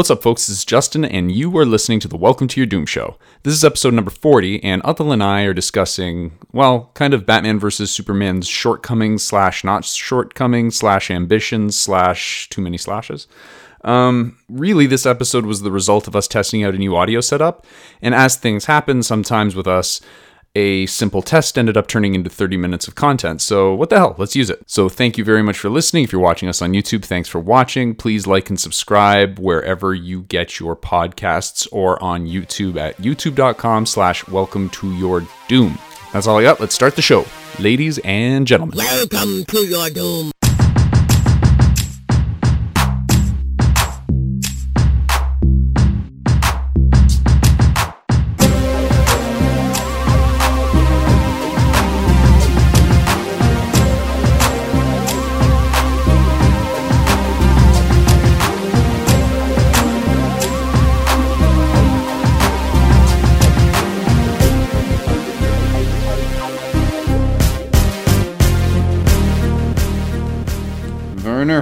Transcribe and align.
What's 0.00 0.10
up, 0.10 0.22
folks? 0.22 0.46
This 0.46 0.56
is 0.56 0.64
Justin, 0.64 1.04
and 1.04 1.30
you 1.30 1.54
are 1.58 1.66
listening 1.66 2.00
to 2.00 2.08
the 2.08 2.16
Welcome 2.16 2.48
to 2.48 2.58
Your 2.58 2.66
Doom 2.66 2.86
show. 2.86 3.18
This 3.42 3.52
is 3.52 3.62
episode 3.62 3.92
number 3.92 4.10
40, 4.10 4.64
and 4.64 4.82
Atul 4.82 5.12
and 5.12 5.22
I 5.22 5.42
are 5.42 5.52
discussing, 5.52 6.38
well, 6.52 6.90
kind 6.94 7.12
of 7.12 7.26
Batman 7.26 7.58
versus 7.58 7.90
Superman's 7.90 8.48
shortcomings 8.48 9.22
slash 9.22 9.62
not 9.62 9.84
shortcomings 9.84 10.76
slash 10.76 11.10
ambitions 11.10 11.78
slash 11.78 12.48
too 12.48 12.62
many 12.62 12.78
slashes. 12.78 13.28
Um, 13.84 14.38
really, 14.48 14.86
this 14.86 15.04
episode 15.04 15.44
was 15.44 15.60
the 15.60 15.70
result 15.70 16.08
of 16.08 16.16
us 16.16 16.26
testing 16.26 16.64
out 16.64 16.74
a 16.74 16.78
new 16.78 16.96
audio 16.96 17.20
setup, 17.20 17.66
and 18.00 18.14
as 18.14 18.36
things 18.36 18.64
happen, 18.64 19.02
sometimes 19.02 19.54
with 19.54 19.66
us, 19.66 20.00
a 20.54 20.86
simple 20.86 21.22
test 21.22 21.56
ended 21.56 21.76
up 21.76 21.86
turning 21.86 22.14
into 22.14 22.30
30 22.30 22.56
minutes 22.56 22.88
of 22.88 22.94
content. 22.94 23.40
So, 23.40 23.74
what 23.74 23.90
the 23.90 23.98
hell? 23.98 24.14
Let's 24.18 24.34
use 24.34 24.50
it. 24.50 24.62
So, 24.66 24.88
thank 24.88 25.16
you 25.16 25.24
very 25.24 25.42
much 25.42 25.58
for 25.58 25.70
listening. 25.70 26.04
If 26.04 26.12
you're 26.12 26.20
watching 26.20 26.48
us 26.48 26.60
on 26.60 26.72
YouTube, 26.72 27.04
thanks 27.04 27.28
for 27.28 27.38
watching. 27.38 27.94
Please 27.94 28.26
like 28.26 28.48
and 28.50 28.58
subscribe 28.58 29.38
wherever 29.38 29.94
you 29.94 30.22
get 30.22 30.58
your 30.58 30.76
podcasts 30.76 31.68
or 31.70 32.02
on 32.02 32.26
YouTube 32.26 32.76
at 32.76 32.96
youtube.com 32.98 33.86
slash 33.86 34.26
welcome 34.28 34.68
to 34.70 34.92
your 34.96 35.26
doom. 35.48 35.78
That's 36.12 36.26
all 36.26 36.38
I 36.38 36.42
got. 36.42 36.60
Let's 36.60 36.74
start 36.74 36.96
the 36.96 37.02
show. 37.02 37.24
Ladies 37.58 37.98
and 37.98 38.46
gentlemen. 38.46 38.76
Welcome 38.78 39.44
to 39.44 39.58
your 39.66 39.90
doom. 39.90 40.32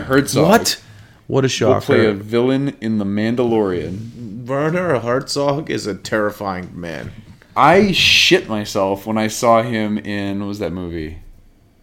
Herzog. 0.09 0.49
What? 0.49 0.83
What 1.27 1.41
a 1.41 1.43
Will 1.45 1.49
shocker. 1.49 1.85
play 1.87 2.07
a 2.07 2.13
villain 2.15 2.77
in 2.81 2.99
The 2.99 3.05
Mandalorian. 3.05 4.47
Werner 4.47 4.99
Herzog 5.01 5.71
is 5.71 5.87
a 5.87 5.95
terrifying 5.95 6.71
man. 6.79 7.13
I 7.55 7.93
shit 7.93 8.49
myself 8.49 9.05
when 9.07 9.19
I 9.19 9.29
saw 9.29 9.63
him 9.63 9.99
in, 9.99 10.41
what 10.41 10.47
was 10.47 10.59
that 10.61 10.73
movie? 10.73 11.19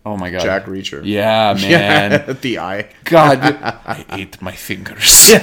Oh 0.05 0.17
my 0.17 0.29
god. 0.29 0.41
Jack 0.41 0.65
Reacher. 0.65 1.01
Yeah, 1.03 1.53
man. 1.61 2.37
the 2.41 2.59
eye. 2.59 2.89
God, 3.03 3.39
I 3.43 4.05
ate 4.09 4.41
my 4.41 4.51
fingers. 4.53 5.33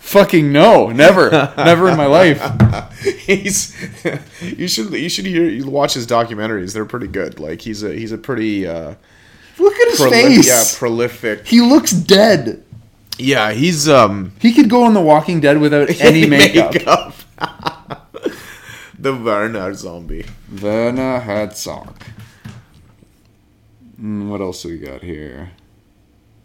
Fucking 0.00 0.52
no, 0.52 0.90
never, 0.90 1.30
never 1.56 1.88
in 1.90 1.96
my 1.96 2.06
life. 2.06 2.40
He's 3.02 3.74
you 4.40 4.68
should 4.68 4.92
you 4.92 5.08
should 5.08 5.26
hear 5.26 5.48
you 5.48 5.66
watch 5.66 5.94
his 5.94 6.06
documentaries. 6.06 6.72
They're 6.72 6.84
pretty 6.84 7.08
good. 7.08 7.40
Like 7.40 7.62
he's 7.62 7.82
a 7.82 7.92
he's 7.92 8.12
a 8.12 8.18
pretty 8.18 8.64
uh 8.66 8.94
Look 9.64 9.74
at 9.80 9.88
his 9.90 10.00
proli- 10.00 10.10
face. 10.10 10.46
yeah, 10.46 10.64
prolific. 10.78 11.46
he 11.46 11.60
looks 11.60 11.90
dead. 11.92 12.62
Yeah, 13.18 13.52
he's 13.52 13.88
um 13.88 14.32
He 14.40 14.52
could 14.52 14.68
go 14.68 14.84
on 14.84 14.94
The 14.94 15.00
Walking 15.00 15.40
Dead 15.40 15.58
without 15.58 15.88
any 16.00 16.26
makeup. 16.26 16.72
makeup. 16.74 17.14
the 18.98 19.14
Werner 19.14 19.72
zombie. 19.74 20.24
Werner 20.62 21.20
Herzog. 21.20 21.94
Mm, 24.00 24.28
what 24.28 24.40
else 24.40 24.62
do 24.62 24.68
we 24.68 24.78
got 24.78 25.02
here? 25.02 25.50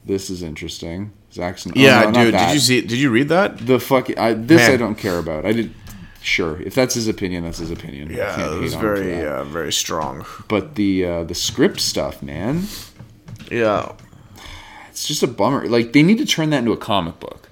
This 0.05 0.29
is 0.29 0.41
interesting. 0.43 1.11
Zackson. 1.33 1.71
oh, 1.75 1.79
Yeah, 1.79 2.09
no, 2.09 2.25
dude. 2.25 2.33
Did 2.33 2.53
you 2.53 2.59
see? 2.59 2.81
Did 2.81 2.99
you 2.99 3.09
read 3.11 3.29
that? 3.29 3.57
the 3.65 3.79
fuck? 3.79 4.15
I, 4.17 4.33
this 4.33 4.61
Man. 4.61 4.71
I 4.73 4.77
don't 4.77 4.95
care 4.95 5.19
about. 5.19 5.45
I 5.45 5.53
did. 5.53 5.73
Sure, 6.21 6.61
if 6.61 6.75
that's 6.75 6.95
his 6.95 7.07
opinion, 7.07 7.43
that's 7.45 7.59
his 7.59 7.71
opinion. 7.71 8.09
Yeah, 8.11 8.53
it 8.55 8.59
was 8.59 8.73
on 8.75 8.79
him 8.81 8.85
for 8.89 8.95
very 9.01 9.25
uh, 9.25 9.43
very 9.45 9.71
strong. 9.71 10.25
But 10.49 10.75
the 10.75 11.05
uh, 11.05 11.23
the 11.23 11.33
script 11.35 11.79
stuff, 11.79 12.21
man, 12.21 12.63
Yeah. 13.49 13.92
it's 14.89 15.08
just 15.08 15.23
a 15.23 15.27
bummer. 15.27 15.67
Like 15.67 15.93
they 15.93 16.04
need 16.04 16.17
to 16.20 16.26
turn 16.26 16.49
that 16.52 16.60
into 16.60 16.71
a 16.71 16.77
comic 16.77 17.20
book. 17.20 17.49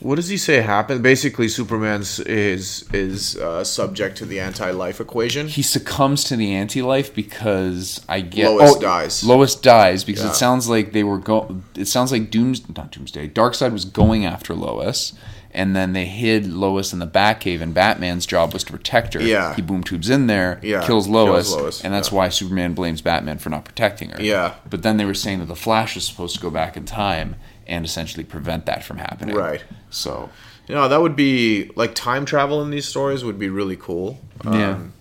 What 0.00 0.14
does 0.16 0.28
he 0.28 0.38
say 0.38 0.62
happened? 0.62 1.02
Basically, 1.02 1.46
Superman's 1.46 2.18
is 2.20 2.88
is 2.94 3.36
uh, 3.36 3.62
subject 3.64 4.16
to 4.18 4.24
the 4.24 4.40
anti-life 4.40 4.98
equation. 4.98 5.46
He 5.46 5.60
succumbs 5.60 6.24
to 6.24 6.36
the 6.36 6.54
anti-life 6.54 7.14
because 7.14 8.02
I 8.08 8.22
get 8.22 8.48
Lois 8.50 8.76
dies. 8.76 9.22
Lois 9.24 9.54
dies 9.54 10.02
because 10.04 10.22
Yeah. 10.24 10.30
it 10.30 10.36
sounds 10.36 10.70
like 10.70 10.92
they 10.92 11.04
were 11.04 11.18
go. 11.18 11.60
It 11.76 11.84
sounds 11.86 12.12
like 12.12 12.30
Dooms 12.30 12.66
not 12.74 12.90
Doomsday. 12.92 13.28
Darkseid 13.28 13.72
was 13.74 13.84
going 13.84 14.24
after 14.24 14.54
Lois, 14.54 15.12
and 15.52 15.74
then 15.74 15.92
they 15.92 16.04
hid 16.06 16.46
Lois 16.46 16.92
in 16.92 16.98
the 17.00 17.06
Batcave, 17.06 17.60
and 17.60 17.74
Batman's 17.74 18.26
job 18.26 18.52
was 18.52 18.62
to 18.64 18.72
protect 18.72 19.14
her. 19.14 19.22
Yeah. 19.22 19.54
he 19.54 19.62
boom 19.62 19.82
tubes 19.82 20.08
in 20.10 20.26
there, 20.26 20.60
Yeah, 20.62 20.86
kills 20.86 21.08
Lois, 21.08 21.48
kills 21.50 21.62
Lois, 21.62 21.84
and 21.84 21.92
that's 21.92 22.10
yeah. 22.10 22.16
why 22.18 22.28
Superman 22.28 22.74
blames 22.74 23.02
Batman 23.02 23.38
for 23.38 23.50
not 23.50 23.64
protecting 23.64 24.10
her. 24.10 24.22
Yeah. 24.22 24.54
but 24.68 24.82
then 24.82 24.96
they 24.96 25.04
were 25.04 25.14
saying 25.14 25.40
that 25.40 25.46
the 25.46 25.56
Flash 25.56 25.96
is 25.96 26.04
supposed 26.06 26.34
to 26.36 26.40
go 26.40 26.50
back 26.50 26.76
in 26.76 26.84
time 26.84 27.36
and 27.66 27.84
essentially 27.84 28.24
prevent 28.24 28.66
that 28.66 28.82
from 28.84 28.98
happening. 28.98 29.34
Right. 29.36 29.62
So 29.90 30.30
You 30.68 30.74
know, 30.76 30.88
that 30.88 31.00
would 31.00 31.16
be 31.16 31.70
like 31.74 31.94
time 31.94 32.24
travel 32.24 32.62
in 32.62 32.70
these 32.70 32.86
stories 32.86 33.24
would 33.24 33.38
be 33.38 33.48
really 33.48 33.76
cool. 33.76 34.20
yeah, 34.44 34.70
Um, 34.74 34.92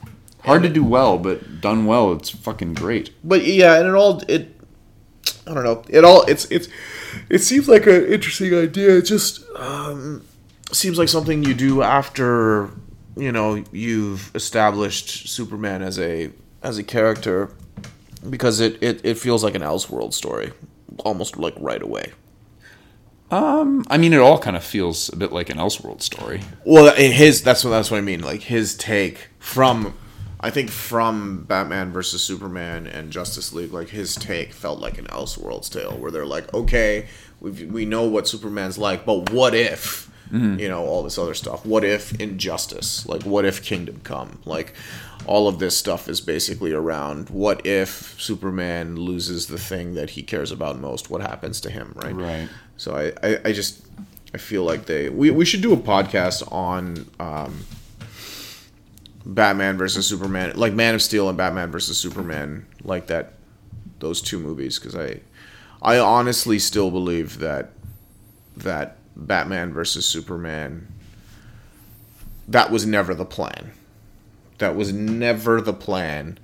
hard 0.43 0.63
to 0.63 0.69
do 0.69 0.83
well, 0.83 1.17
but 1.17 1.61
done 1.61 1.85
well, 1.85 2.13
it's 2.13 2.29
fucking 2.29 2.73
great. 2.73 3.11
but 3.23 3.43
yeah, 3.45 3.75
and 3.77 3.87
it 3.87 3.93
all 3.93 4.21
it 4.27 4.55
I 5.47 5.53
don't 5.53 5.63
know. 5.63 5.83
It 5.89 6.03
all 6.03 6.23
it's 6.27 6.45
it's 6.51 6.67
it 7.29 7.39
seems 7.39 7.67
like 7.67 7.85
an 7.87 8.05
interesting 8.05 8.53
idea. 8.53 8.97
It 8.97 9.03
just 9.03 9.43
um, 9.55 10.23
seems 10.71 10.97
like 10.97 11.09
something 11.09 11.43
you 11.43 11.53
do 11.53 11.81
after 11.81 12.69
you 13.15 13.31
know 13.31 13.63
you've 13.71 14.33
established 14.35 15.29
Superman 15.29 15.81
as 15.81 15.99
a 15.99 16.31
as 16.61 16.77
a 16.77 16.83
character 16.83 17.51
because 18.29 18.59
it 18.59 18.81
it, 18.81 19.01
it 19.03 19.17
feels 19.17 19.43
like 19.43 19.55
an 19.55 19.61
Elseworld 19.61 20.13
story 20.13 20.51
almost 20.99 21.37
like 21.37 21.53
right 21.57 21.81
away. 21.81 22.11
Um, 23.31 23.85
I 23.89 23.97
mean, 23.97 24.13
it 24.13 24.19
all 24.19 24.39
kind 24.39 24.55
of 24.55 24.63
feels 24.63 25.11
a 25.13 25.15
bit 25.15 25.31
like 25.31 25.49
an 25.49 25.57
Elseworld 25.57 26.01
story. 26.01 26.41
Well, 26.65 26.93
his 26.95 27.43
that's 27.43 27.63
what 27.63 27.71
that's 27.71 27.91
what 27.91 27.97
I 27.97 28.01
mean. 28.01 28.21
Like 28.21 28.41
his 28.41 28.75
take 28.75 29.27
from, 29.37 29.93
I 30.39 30.49
think 30.49 30.71
from 30.71 31.43
Batman 31.43 31.91
versus 31.91 32.23
Superman 32.23 32.87
and 32.87 33.11
Justice 33.11 33.53
League, 33.53 33.71
like 33.71 33.89
his 33.89 34.15
take 34.15 34.51
felt 34.51 34.79
like 34.79 34.97
an 34.97 35.05
Elseworlds 35.07 35.69
tale, 35.69 35.95
where 35.97 36.09
they're 36.09 36.25
like, 36.25 36.51
okay, 36.53 37.07
we 37.39 37.51
we 37.65 37.85
know 37.85 38.05
what 38.05 38.27
Superman's 38.27 38.79
like, 38.79 39.05
but 39.05 39.31
what 39.31 39.53
if, 39.53 40.09
you 40.31 40.67
know, 40.69 40.85
all 40.85 41.03
this 41.03 41.17
other 41.17 41.33
stuff? 41.33 41.65
What 41.65 41.83
if 41.83 42.19
Injustice? 42.19 43.07
Like, 43.07 43.23
what 43.23 43.45
if 43.45 43.63
Kingdom 43.63 44.01
Come? 44.03 44.39
Like, 44.45 44.73
all 45.25 45.47
of 45.47 45.59
this 45.59 45.77
stuff 45.77 46.07
is 46.07 46.21
basically 46.21 46.71
around 46.71 47.29
what 47.29 47.65
if 47.65 48.19
Superman 48.19 48.95
loses 48.95 49.47
the 49.47 49.57
thing 49.57 49.93
that 49.95 50.11
he 50.11 50.23
cares 50.23 50.51
about 50.51 50.79
most? 50.79 51.09
What 51.09 51.21
happens 51.21 51.61
to 51.61 51.69
him? 51.69 51.93
Right. 51.95 52.15
Right. 52.15 52.49
So 52.77 52.95
I, 52.95 53.27
I, 53.27 53.39
I 53.45 53.51
just 53.51 53.85
I 54.33 54.37
feel 54.37 54.63
like 54.63 54.85
they 54.85 55.09
we, 55.09 55.31
we 55.31 55.45
should 55.45 55.61
do 55.61 55.73
a 55.73 55.77
podcast 55.77 56.49
on 56.51 57.09
um, 57.19 57.65
Batman 59.25 59.77
versus 59.77 60.07
Superman, 60.07 60.53
like 60.55 60.73
Man 60.73 60.95
of 60.95 61.01
Steel 61.01 61.27
and 61.29 61.37
Batman 61.37 61.71
versus 61.71 61.97
Superman, 61.97 62.65
like 62.83 63.07
that 63.07 63.33
those 63.99 64.21
two 64.21 64.39
movies 64.39 64.79
because 64.79 64.95
I 64.95 65.19
I 65.81 65.99
honestly 65.99 66.59
still 66.59 66.91
believe 66.91 67.39
that 67.39 67.71
that 68.57 68.97
Batman 69.27 69.73
versus 69.73 70.05
Superman 70.05 70.87
that 72.47 72.71
was 72.71 72.85
never 72.85 73.13
the 73.13 73.25
plan. 73.25 73.71
That 74.57 74.75
was 74.75 74.91
never 74.91 75.61
the 75.61 75.73
plan 75.73 76.39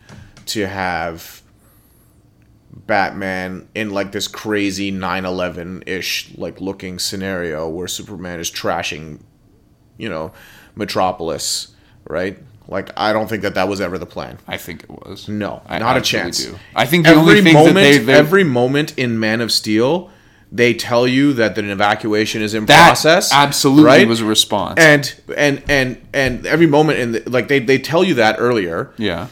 to 0.47 0.67
have 0.67 1.41
Batman 2.71 3.67
in 3.73 3.89
like 3.89 4.11
this 4.11 4.27
crazy 4.27 4.91
9/11-ish 4.91 6.37
like 6.37 6.61
looking 6.61 6.99
scenario 6.99 7.67
where 7.67 7.87
Superman 7.87 8.39
is 8.39 8.51
trashing 8.51 9.21
you 9.97 10.09
know 10.09 10.31
Metropolis, 10.75 11.73
right? 12.07 12.37
Like 12.67 12.91
I 12.97 13.13
don't 13.13 13.27
think 13.27 13.43
that 13.43 13.55
that 13.55 13.67
was 13.67 13.81
ever 13.81 13.97
the 13.97 14.05
plan. 14.05 14.37
I 14.47 14.57
think 14.57 14.83
it 14.83 14.89
was. 14.89 15.27
No, 15.27 15.61
I 15.67 15.79
not 15.79 15.97
a 15.97 16.01
chance. 16.01 16.45
do. 16.45 16.57
I 16.75 16.85
think 16.85 17.05
the 17.05 17.11
every 17.11 17.41
moment, 17.41 17.75
they 17.75 18.13
every 18.13 18.43
moment 18.43 18.97
in 18.97 19.19
Man 19.19 19.41
of 19.41 19.51
Steel, 19.51 20.09
they 20.51 20.73
tell 20.73 21.07
you 21.07 21.33
that 21.33 21.57
an 21.57 21.69
evacuation 21.69 22.41
is 22.41 22.53
in 22.53 22.65
that 22.67 22.85
process. 22.87 23.31
absolutely 23.33 23.83
right? 23.85 24.07
was 24.07 24.21
a 24.21 24.25
response. 24.25 24.79
and 24.79 25.13
and 25.35 25.63
and 25.69 25.97
and 26.13 26.45
every 26.45 26.67
moment 26.67 26.99
in 26.99 27.11
the, 27.13 27.23
like 27.29 27.47
they 27.47 27.59
they 27.59 27.77
tell 27.79 28.03
you 28.03 28.13
that 28.15 28.35
earlier. 28.39 28.91
yeah, 28.97 29.27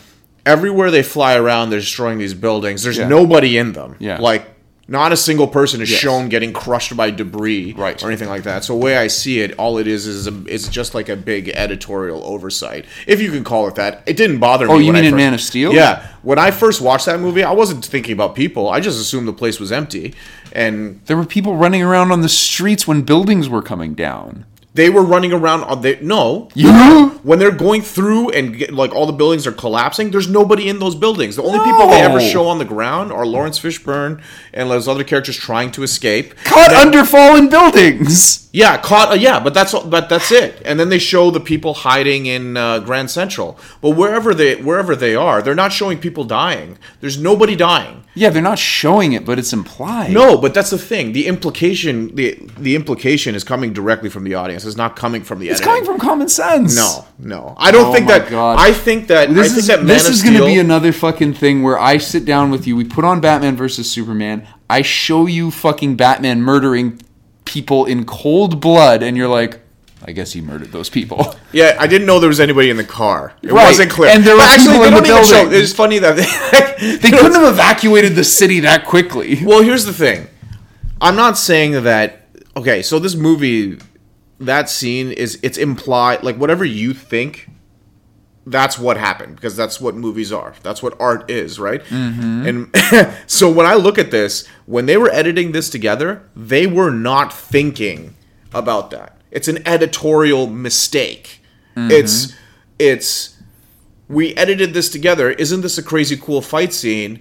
Everywhere 0.46 0.92
they 0.92 1.04
fly 1.04 1.36
around, 1.36 1.70
they're 1.70 1.80
destroying 1.80 2.18
these 2.18 2.34
buildings. 2.34 2.84
There's 2.84 2.98
Yeah. 2.98 3.08
nobody 3.08 3.58
in 3.58 3.72
them. 3.74 3.96
Yeah. 4.00 4.18
like 4.20 4.53
Not 4.86 5.14
a 5.14 5.18
single 5.18 5.48
person 5.48 5.82
is 5.82 5.88
shown 5.88 6.28
getting 6.28 6.52
crushed 6.52 6.98
by 6.98 7.10
debris 7.10 7.72
Right. 7.72 8.02
or 8.04 8.08
anything 8.08 8.28
like 8.28 8.44
that. 8.44 8.66
So 8.66 8.74
the 8.78 8.84
way 8.84 8.98
I 8.98 9.08
see 9.08 9.40
it, 9.40 9.54
all 9.58 9.78
it 9.78 9.88
is 9.88 10.06
is 10.06 10.28
a, 10.28 10.46
is 10.46 10.68
just 10.68 10.94
like 10.94 11.08
a 11.08 11.16
big 11.16 11.48
editorial 11.50 12.22
oversight, 12.26 12.84
if 13.08 13.22
you 13.22 13.32
can 13.32 13.46
call 13.46 13.68
it 13.70 13.76
that. 13.76 14.04
It 14.06 14.18
didn't 14.18 14.40
bother 14.40 14.66
oh, 14.66 14.70
me. 14.70 14.76
Oh, 14.76 14.80
you 14.80 14.88
when 14.88 14.96
I 14.98 15.00
mean 15.00 15.06
in 15.08 15.12
first- 15.14 15.18
Man 15.18 15.34
of 15.34 15.42
Steel? 15.42 15.74
Yeah. 15.74 16.06
When 16.22 16.38
I 16.38 16.52
first 16.52 16.82
watched 16.82 17.06
that 17.06 17.22
movie, 17.22 17.44
I 17.44 17.52
wasn't 17.54 17.86
thinking 17.86 18.12
about 18.14 18.36
people. 18.36 18.70
I 18.70 18.82
just 18.82 19.00
assumed 19.00 19.26
the 19.28 19.34
place 19.34 19.58
was 19.60 19.72
empty, 19.72 20.16
and 20.52 21.00
There 21.06 21.16
were 21.18 21.26
people 21.26 21.56
running 21.56 21.82
around 21.82 22.12
on 22.12 22.22
the 22.22 22.30
streets 22.30 22.86
when 22.86 23.04
buildings 23.04 23.48
were 23.48 23.62
coming 23.62 23.94
down. 23.94 24.46
They 24.76 24.90
were 24.90 25.04
running 25.04 25.32
around. 25.34 25.64
On 25.66 25.82
the, 25.82 25.98
no, 26.02 26.50
Yeah. 26.56 27.10
when 27.22 27.38
they're 27.40 27.52
going 27.52 27.82
through 27.84 28.30
and 28.32 28.58
get, 28.58 28.74
like 28.74 28.94
all 28.94 29.06
the 29.06 29.14
buildings 29.14 29.46
are 29.46 29.52
collapsing, 29.52 30.10
there's 30.12 30.28
nobody 30.28 30.68
in 30.68 30.80
those 30.80 30.96
buildings. 30.96 31.36
The 31.36 31.44
only 31.44 31.60
people 31.60 31.88
they 31.90 32.02
ever 32.02 32.20
show 32.20 32.48
on 32.48 32.58
the 32.58 32.66
ground 32.66 33.12
are 33.12 33.26
Laurence 33.26 33.60
Fishburne 33.60 34.22
and 34.54 34.72
those 34.72 34.88
other 34.88 35.04
characters 35.04 35.38
trying 35.38 35.72
to 35.72 35.84
escape. 35.84 36.34
Caught 36.44 36.72
Then- 36.72 36.88
under 36.88 37.06
fallen 37.06 37.50
buildings. 37.50 38.40
Yeah, 38.56 38.78
caught. 38.78 39.12
Uh, 39.12 39.16
yeah, 39.16 39.40
but 39.40 39.56
that's 39.56 39.74
all- 39.74 39.86
but 39.86 40.10
that's 40.10 40.32
it. 40.32 40.62
And 40.64 40.80
then 40.80 40.90
they 40.90 41.00
show 41.00 41.32
the 41.32 41.40
people 41.40 41.74
hiding 41.74 42.28
in 42.28 42.56
uh, 42.56 42.80
Grand 42.80 43.10
Central. 43.10 43.58
But 43.82 43.92
wherever 43.92 44.34
they 44.36 44.56
wherever 44.58 44.96
they 44.96 45.16
are, 45.16 45.42
they're 45.42 45.56
not 45.56 45.74
showing 45.74 45.98
people 45.98 46.24
dying. 46.24 46.78
There's 47.02 47.18
nobody 47.20 47.56
dying. 47.56 48.04
Yeah, 48.14 48.30
they're 48.30 48.44
not 48.44 48.60
showing 48.60 49.14
it, 49.14 49.26
but 49.26 49.40
it's 49.40 49.54
implied. 49.54 50.12
No, 50.12 50.38
but 50.38 50.54
that's 50.54 50.70
the 50.70 50.78
thing. 50.78 51.14
The 51.14 51.26
implication 51.26 52.14
the 52.16 52.38
the 52.60 52.76
implication 52.76 53.34
is 53.34 53.44
coming 53.44 53.74
directly 53.74 54.10
from 54.10 54.24
the 54.24 54.36
audience. 54.36 54.63
It's 54.66 54.78
not 54.78 54.96
coming 54.96 55.24
from 55.24 55.40
the. 55.40 55.50
it's 55.50 55.60
editing. 55.62 55.74
coming 55.84 55.86
from 55.86 56.00
common 56.00 56.30
sense. 56.30 56.76
No, 56.76 57.06
no. 57.20 57.54
I 57.58 57.72
don't 57.72 57.88
Oh 57.88 57.94
think 57.94 58.08
my 58.08 58.20
that. 58.20 58.30
God. 58.30 58.58
I 58.60 58.72
think 58.74 59.08
that. 59.08 59.30
I 59.30 59.34
This 59.34 59.48
think 59.50 59.60
is 59.60 59.68
that 59.68 59.80
Man 59.80 59.88
this 59.88 60.08
of 60.08 60.14
is 60.14 60.22
going 60.24 60.38
to 60.38 60.46
be 60.46 60.60
another 60.60 60.92
fucking 60.92 61.34
thing 61.34 61.64
where 61.64 61.80
I 61.80 61.98
sit 61.98 62.26
down 62.26 62.52
with 62.52 62.66
you. 62.68 62.76
We 62.76 62.84
put 62.86 63.06
on 63.06 63.22
Batman 63.22 63.56
versus 63.56 63.90
Superman. 63.90 64.48
I 64.70 64.82
show 64.82 65.26
you 65.28 65.52
fucking 65.52 65.96
Batman 65.98 66.42
murdering 66.42 67.00
people 67.46 67.86
in 67.86 68.06
cold 68.06 68.60
blood, 68.62 69.04
and 69.04 69.16
you're 69.18 69.28
like, 69.28 69.60
I 70.06 70.12
guess 70.12 70.34
he 70.34 70.42
murdered 70.42 70.72
those 70.72 70.90
people. 70.90 71.36
Yeah, 71.56 71.78
I 71.80 71.86
didn't 71.86 72.08
know 72.08 72.20
there 72.20 72.30
was 72.30 72.40
anybody 72.40 72.72
in 72.72 72.78
the 72.78 72.84
car. 72.84 73.32
It 73.44 73.52
Right, 73.52 73.68
wasn't 73.68 73.92
clear. 73.92 74.10
and 74.10 74.24
there 74.24 74.36
But 74.36 74.42
were 74.42 74.50
actually, 74.50 74.68
people 74.74 74.82
they 74.82 74.88
in 74.88 74.94
the 74.96 75.02
don't 75.02 75.18
even 75.20 75.24
show- 75.30 75.44
building. 75.44 75.62
It's 75.62 75.72
funny 75.72 76.00
that 76.00 76.16
they, 76.80 76.96
They 76.98 77.12
couldn't 77.16 77.34
have 77.36 77.54
evacuated 77.54 78.16
the 78.16 78.24
city 78.24 78.62
that 78.62 78.86
quickly. 78.88 79.46
Well, 79.46 79.62
here's 79.62 79.86
the 79.86 79.94
thing. 79.94 80.30
I'm 81.00 81.16
not 81.16 81.38
saying 81.38 81.84
that. 81.84 82.26
Okay, 82.58 82.82
so 82.82 82.98
this 82.98 83.14
movie, 83.14 83.78
that 84.46 84.70
scene 84.70 85.12
is 85.12 85.40
it's 85.44 85.58
implied 85.58 86.24
like 86.24 86.38
whatever 86.38 86.66
you 86.66 86.94
think. 86.94 87.50
That's 88.46 88.78
what 88.78 88.98
happened 88.98 89.38
because 89.38 89.56
that's 89.56 89.80
what 89.80 89.96
movies 89.96 90.34
are. 90.34 90.54
That's 90.64 90.84
what 90.84 91.00
art 91.00 91.32
is, 91.32 91.60
right? 91.60 91.82
Mm-hmm. 91.86 92.46
And 92.46 93.16
so 93.26 93.50
when 93.50 93.66
I 93.66 93.76
look 93.76 93.98
at 93.98 94.12
this, 94.12 94.46
when 94.66 94.86
they 94.86 94.98
were 94.98 95.10
editing 95.10 95.54
this 95.54 95.70
together, 95.70 96.28
they 96.36 96.68
were 96.68 96.92
not 96.92 97.32
thinking 97.32 98.16
about 98.54 98.92
that. 98.92 99.18
It's 99.32 99.48
an 99.48 99.66
editorial 99.66 100.48
mistake. 100.48 101.42
It's 101.76 102.36
it's 102.78 103.42
we 104.08 104.36
edited 104.36 104.74
this 104.74 104.90
together. 104.90 105.32
Isn't 105.32 105.62
this 105.62 105.78
a 105.78 105.84
crazy 105.84 106.18
cool 106.18 106.42
fight 106.42 106.74
scene? 106.74 107.20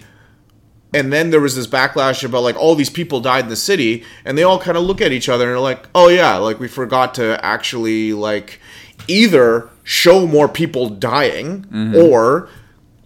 And 0.93 1.11
then 1.11 1.29
there 1.31 1.41
was 1.41 1.55
this 1.55 1.67
backlash 1.67 2.23
about 2.23 2.43
like 2.43 2.55
all 2.55 2.75
these 2.75 2.89
people 2.89 3.19
died 3.19 3.45
in 3.45 3.49
the 3.49 3.55
city 3.55 4.03
and 4.25 4.37
they 4.37 4.43
all 4.43 4.59
kind 4.59 4.77
of 4.77 4.83
look 4.83 5.01
at 5.01 5.11
each 5.11 5.29
other 5.29 5.45
and 5.45 5.53
are 5.55 5.59
like 5.59 5.87
oh 5.95 6.07
yeah 6.07 6.37
like 6.37 6.59
we 6.59 6.67
forgot 6.67 7.13
to 7.15 7.43
actually 7.43 8.13
like 8.13 8.59
either 9.07 9.69
show 9.83 10.25
more 10.27 10.47
people 10.47 10.89
dying 10.89 11.63
mm-hmm. 11.63 11.95
or 11.95 12.47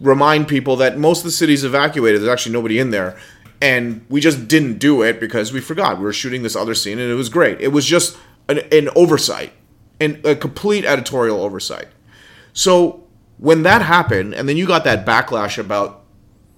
remind 0.00 0.46
people 0.46 0.76
that 0.76 0.98
most 0.98 1.18
of 1.18 1.24
the 1.24 1.30
city's 1.30 1.64
evacuated 1.64 2.20
there's 2.20 2.30
actually 2.30 2.52
nobody 2.52 2.78
in 2.78 2.90
there 2.90 3.18
and 3.60 4.04
we 4.08 4.20
just 4.20 4.48
didn't 4.48 4.78
do 4.78 5.02
it 5.02 5.18
because 5.18 5.52
we 5.52 5.60
forgot. 5.60 5.98
We 5.98 6.04
were 6.04 6.12
shooting 6.12 6.42
this 6.42 6.54
other 6.54 6.74
scene 6.74 6.98
and 6.98 7.10
it 7.10 7.14
was 7.14 7.28
great. 7.28 7.60
It 7.60 7.68
was 7.68 7.84
just 7.84 8.16
an, 8.48 8.60
an 8.70 8.88
oversight 8.94 9.52
and 10.00 10.24
a 10.24 10.36
complete 10.36 10.84
editorial 10.84 11.40
oversight. 11.40 11.88
So 12.52 13.04
when 13.38 13.62
that 13.64 13.82
happened 13.82 14.34
and 14.34 14.48
then 14.48 14.56
you 14.56 14.66
got 14.66 14.84
that 14.84 15.04
backlash 15.04 15.58
about 15.58 16.04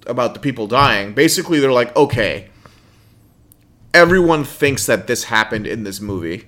about 0.06 0.34
the 0.34 0.40
people 0.40 0.66
dying, 0.66 1.12
basically 1.14 1.60
they're 1.60 1.72
like, 1.72 1.94
okay, 1.96 2.48
everyone 3.92 4.44
thinks 4.44 4.86
that 4.86 5.06
this 5.06 5.24
happened 5.24 5.66
in 5.66 5.84
this 5.84 6.00
movie, 6.00 6.46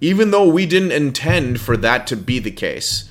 even 0.00 0.30
though 0.30 0.48
we 0.48 0.66
didn't 0.66 0.92
intend 0.92 1.60
for 1.60 1.76
that 1.76 2.06
to 2.06 2.16
be 2.16 2.38
the 2.38 2.50
case. 2.52 3.10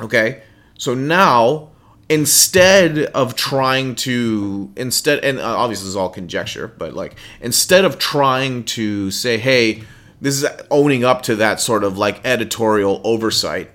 Okay, 0.00 0.42
so 0.78 0.94
now 0.94 1.70
instead 2.08 2.98
of 2.98 3.34
trying 3.34 3.94
to 3.94 4.72
instead 4.76 5.22
and 5.24 5.38
uh, 5.38 5.56
obviously 5.56 5.82
this 5.84 5.90
is 5.90 5.96
all 5.96 6.08
conjecture 6.08 6.66
but 6.66 6.94
like 6.94 7.14
instead 7.42 7.84
of 7.84 7.98
trying 7.98 8.64
to 8.64 9.10
say 9.10 9.36
hey 9.36 9.82
this 10.20 10.42
is 10.42 10.48
owning 10.70 11.04
up 11.04 11.20
to 11.20 11.36
that 11.36 11.60
sort 11.60 11.84
of 11.84 11.98
like 11.98 12.18
editorial 12.24 13.00
oversight 13.04 13.70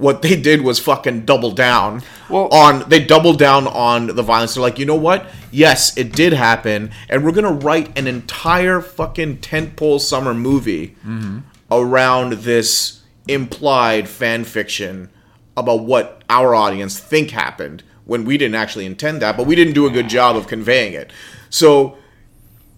what 0.00 0.22
they 0.22 0.34
did 0.34 0.62
was 0.62 0.78
fucking 0.78 1.24
double 1.24 1.52
down 1.52 2.02
Well- 2.28 2.48
on 2.48 2.88
they 2.88 3.04
doubled 3.04 3.38
down 3.38 3.66
on 3.66 4.08
the 4.08 4.22
violence. 4.22 4.54
They're 4.54 4.62
like 4.62 4.78
you 4.78 4.86
know 4.86 4.96
what? 4.96 5.26
Yes 5.50 5.96
it 5.96 6.12
did 6.12 6.32
happen 6.32 6.90
and 7.08 7.24
we're 7.24 7.32
gonna 7.32 7.52
write 7.52 7.96
an 7.98 8.06
entire 8.06 8.80
fucking 8.80 9.38
tentpole 9.38 10.00
summer 10.00 10.34
movie 10.34 10.96
mm-hmm. 11.06 11.40
around 11.70 12.32
this 12.32 13.02
implied 13.28 14.08
fan 14.08 14.44
fiction 14.44 15.10
about 15.56 15.80
what 15.80 16.22
our 16.30 16.54
audience 16.54 16.98
think 16.98 17.30
happened 17.30 17.82
when 18.04 18.24
we 18.24 18.38
didn't 18.38 18.54
actually 18.54 18.86
intend 18.86 19.20
that 19.20 19.36
but 19.36 19.46
we 19.46 19.54
didn't 19.54 19.74
do 19.74 19.86
a 19.86 19.90
good 19.90 20.08
job 20.08 20.36
of 20.36 20.46
conveying 20.46 20.94
it. 20.94 21.12
So 21.50 21.98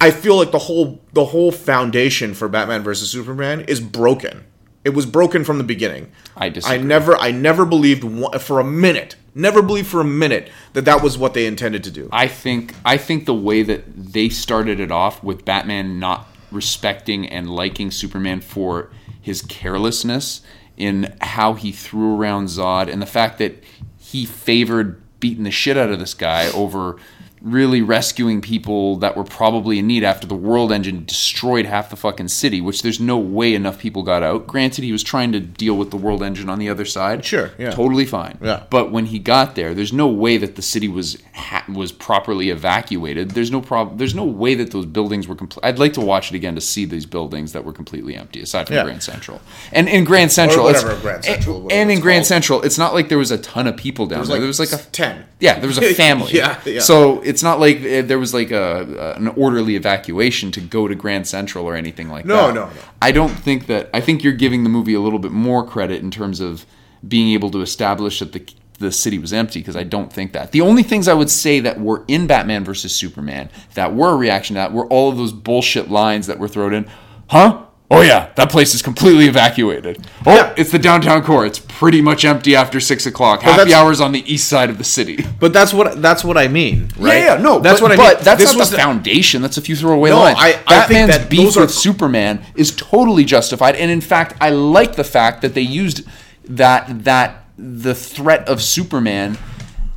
I 0.01 0.11
feel 0.11 0.37
like 0.37 0.51
the 0.51 0.59
whole 0.59 1.01
the 1.13 1.27
whole 1.27 1.53
foundation 1.53 2.35
for 2.35 2.49
Batman 2.49 2.83
versus 2.83 3.09
Superman 3.11 3.61
is 3.63 3.81
broken. 3.81 4.45
It 4.85 4.91
was 4.91 5.07
broken 5.07 5.45
from 5.45 5.59
the 5.59 5.65
beginning. 5.65 6.11
I 6.37 6.49
disagree. 6.49 6.79
I 6.79 6.83
never 6.83 7.17
I 7.17 7.31
never 7.31 7.65
believed 7.65 8.05
one, 8.05 8.39
for 8.39 8.59
a 8.59 8.65
minute, 8.65 9.17
never 9.35 9.63
believed 9.63 9.89
for 9.89 10.01
a 10.01 10.05
minute 10.05 10.51
that 10.73 10.85
that 10.85 11.03
was 11.03 11.17
what 11.17 11.35
they 11.35 11.47
intended 11.47 11.85
to 11.85 11.91
do. 11.91 12.09
I 12.13 12.27
think 12.27 12.75
I 12.85 12.97
think 12.97 13.27
the 13.27 13.35
way 13.35 13.63
that 13.63 13.85
they 14.13 14.29
started 14.29 14.81
it 14.81 14.91
off 14.91 15.23
with 15.23 15.45
Batman 15.45 15.99
not 15.99 16.27
respecting 16.51 17.29
and 17.29 17.49
liking 17.49 17.91
Superman 17.91 18.41
for 18.41 18.91
his 19.21 19.43
carelessness 19.43 20.43
in 20.77 21.15
how 21.21 21.55
he 21.55 21.71
threw 21.71 22.17
around 22.17 22.47
Zod 22.47 22.89
and 22.89 23.01
the 23.01 23.07
fact 23.07 23.39
that 23.39 23.63
he 23.99 24.27
favored 24.27 25.01
beating 25.21 25.45
the 25.45 25.51
shit 25.51 25.77
out 25.77 25.91
of 25.91 26.01
this 26.01 26.15
guy 26.15 26.51
over 26.51 26.97
really 27.43 27.83
rescuing 27.83 28.41
people 28.41 28.97
that 28.97 29.17
were 29.17 29.25
probably 29.25 29.79
in 29.81 29.87
need 29.87 30.05
after 30.05 30.27
the 30.27 30.35
world 30.35 30.71
engine 30.71 31.05
destroyed 31.05 31.67
half 31.67 31.91
the 31.91 31.97
fucking 31.97 32.29
city 32.29 32.61
which 32.61 32.83
there's 32.83 33.01
no 33.01 33.19
way 33.19 33.53
enough 33.55 33.79
people 33.79 34.03
got 34.05 34.23
out 34.23 34.47
granted 34.47 34.85
he 34.85 34.93
was 34.93 35.03
trying 35.03 35.33
to 35.33 35.41
deal 35.41 35.77
with 35.77 35.91
the 35.91 35.97
world 35.97 36.23
engine 36.23 36.49
on 36.49 36.59
the 36.61 36.69
other 36.69 36.85
side 36.85 37.25
Sure, 37.25 37.51
yeah. 37.59 37.71
totally 37.73 38.07
fine 38.07 38.39
Yeah. 38.41 38.63
but 38.71 38.93
when 38.93 39.07
he 39.07 39.19
got 39.19 39.55
there, 39.57 39.75
there's 39.75 39.93
no 39.93 40.07
way 40.07 40.37
that 40.37 40.55
the 40.57 40.63
city 40.63 40.87
was 40.89 41.19
ha- 41.35 41.65
was 41.69 41.91
properly 41.93 42.51
evacuated. 42.51 43.33
There's 43.33 43.51
no 43.51 43.61
problem. 43.61 43.97
There's 43.99 44.15
no 44.15 44.25
way 44.25 44.55
that 44.55 44.71
those 44.71 44.87
buildings 44.87 45.27
were. 45.27 45.35
Compl- 45.35 45.59
I'd 45.63 45.79
like 45.79 45.93
to 45.95 46.01
watch 46.01 46.31
it 46.33 46.37
again 46.37 46.55
to 46.55 46.61
see 46.61 46.85
these 46.85 47.07
buildings 47.07 47.53
that 47.53 47.65
were 47.65 47.73
completely 47.73 48.15
empty, 48.17 48.41
aside 48.41 48.67
from 48.67 48.77
Yeah. 48.77 48.85
Grand 48.85 49.03
Central. 49.03 49.41
And 49.73 49.89
in 49.89 50.05
Grand 50.05 50.31
Central, 50.33 50.67
it's- 50.69 50.83
whatever 50.85 51.01
Grand 51.01 51.25
Central, 51.25 51.63
and, 51.63 51.73
and 51.73 51.91
in 51.91 52.01
Grand 52.01 52.21
called. 52.23 52.27
Central, 52.27 52.63
it's 52.63 52.79
not 52.79 52.95
like 52.95 53.09
there 53.09 53.19
was 53.19 53.31
a 53.31 53.39
ton 53.39 53.67
of 53.67 53.77
people 53.77 54.07
down 54.07 54.27
there. 54.27 54.39
there 54.39 54.47
was 54.47 54.61
like 54.61 54.73
a 54.73 54.79
ten. 54.93 55.25
yeah, 55.41 55.59
there 55.59 55.69
was 55.69 55.79
a 55.79 55.95
family. 56.05 56.33
Yeah, 56.33 56.59
yeah. 56.65 56.81
So 56.81 57.21
it's 57.33 57.43
not 57.43 57.59
like 57.59 57.79
uh, 57.79 58.03
there 58.03 58.19
was 58.19 58.33
like 58.35 58.51
a, 58.51 59.15
an 59.17 59.29
orderly 59.29 59.75
evacuation 59.77 60.51
to 60.53 60.61
go 60.61 60.87
to 60.87 60.95
Grand 60.95 61.27
Central 61.27 61.65
or 61.67 61.75
anything 61.75 62.09
like 62.09 62.25
No, 62.25 62.47
that. 62.49 62.55
no, 62.55 62.65
no. 62.67 62.73
I 63.01 63.11
don't 63.13 63.31
think 63.47 63.67
that. 63.67 63.89
I 63.95 64.01
think 64.01 64.23
you're 64.23 64.33
giving 64.45 64.63
the 64.65 64.71
movie 64.71 64.95
a 64.95 65.01
little 65.01 65.19
bit 65.19 65.33
more 65.33 65.67
credit 65.67 66.03
in 66.03 66.11
terms 66.11 66.41
of 66.41 66.67
being 67.07 67.33
able 67.33 67.51
to 67.51 67.61
establish 67.63 68.19
that 68.21 68.33
the 68.33 68.43
the 68.79 68.91
city 68.91 69.19
was 69.19 69.33
empty 69.33 69.61
because 69.61 69.77
I 69.77 69.85
don't 69.85 70.13
think 70.13 70.33
that. 70.33 70.51
The 70.51 70.61
only 70.61 70.83
things 70.83 71.07
I 71.07 71.15
would 71.15 71.31
say 71.31 71.61
that 71.61 71.79
were 71.81 72.05
in 72.09 72.27
Batman 72.27 72.65
versus 72.65 72.93
Superman 72.93 73.49
that 73.75 73.95
were 73.95 74.11
a 74.11 74.17
reaction 74.17 74.55
to 74.55 74.59
that 74.61 74.73
were 74.73 74.87
all 74.87 75.09
of 75.09 75.17
those 75.17 75.33
bullshit 75.33 75.89
lines 75.89 76.27
that 76.27 76.39
were 76.41 76.49
thrown 76.49 76.75
in. 76.75 76.91
Huh? 77.29 77.63
Oh 77.95 78.01
yeah, 78.01 78.31
that 78.37 78.51
place 78.51 78.75
is 78.75 78.81
completely 78.81 79.27
evacuated. 79.27 80.05
Oh, 80.25 80.35
Yeah. 80.35 80.55
it's 80.57 80.73
the 80.73 80.79
downtown 80.79 81.23
core. 81.23 81.45
It's 81.45 81.59
pretty 81.59 82.01
much 82.01 82.25
empty 82.25 82.57
after 82.57 82.81
six 82.81 83.05
o'clock. 83.05 83.43
Happy 83.43 83.75
hours 83.75 84.01
on 84.01 84.13
the 84.13 84.25
east 84.33 84.49
side 84.49 84.71
of 84.71 84.79
the 84.79 84.85
city. 84.85 85.25
But 85.39 85.53
that's 85.53 85.75
what 85.75 86.01
that's 86.01 86.25
what 86.25 86.39
I 86.39 86.49
mean, 86.49 86.89
right? 86.97 87.17
Yeah, 87.19 87.35
yeah, 87.35 87.43
no, 87.43 87.59
that's 87.59 87.81
but, 87.81 87.91
what 87.91 87.93
I 87.93 87.97
but 87.97 88.15
mean. 88.17 88.25
that's 88.25 88.41
this 88.41 88.53
not 88.55 88.59
was 88.61 88.71
the 88.71 88.77
foundation. 88.79 89.43
That's 89.43 89.59
a 89.59 89.61
few 89.61 89.77
throwaway 89.77 90.11
No, 90.11 90.21
lines. 90.21 90.39
I- 90.41 90.49
I 90.49 90.53
think 90.53 90.67
Batman's 90.69 91.19
that 91.19 91.29
beef 91.31 91.41
those 91.41 91.57
are- 91.59 91.61
with 91.63 91.71
Superman 91.75 92.43
is 92.55 92.75
totally 92.75 93.25
justified, 93.25 93.75
and 93.77 93.91
in 93.91 94.01
fact, 94.01 94.37
I 94.41 94.51
like 94.51 94.97
the 94.97 95.05
fact 95.05 95.43
that 95.43 95.53
they 95.55 95.61
used 95.83 96.03
that 96.49 97.05
that 97.05 97.45
the 97.59 97.95
threat 97.95 98.49
of 98.49 98.63
Superman 98.63 99.37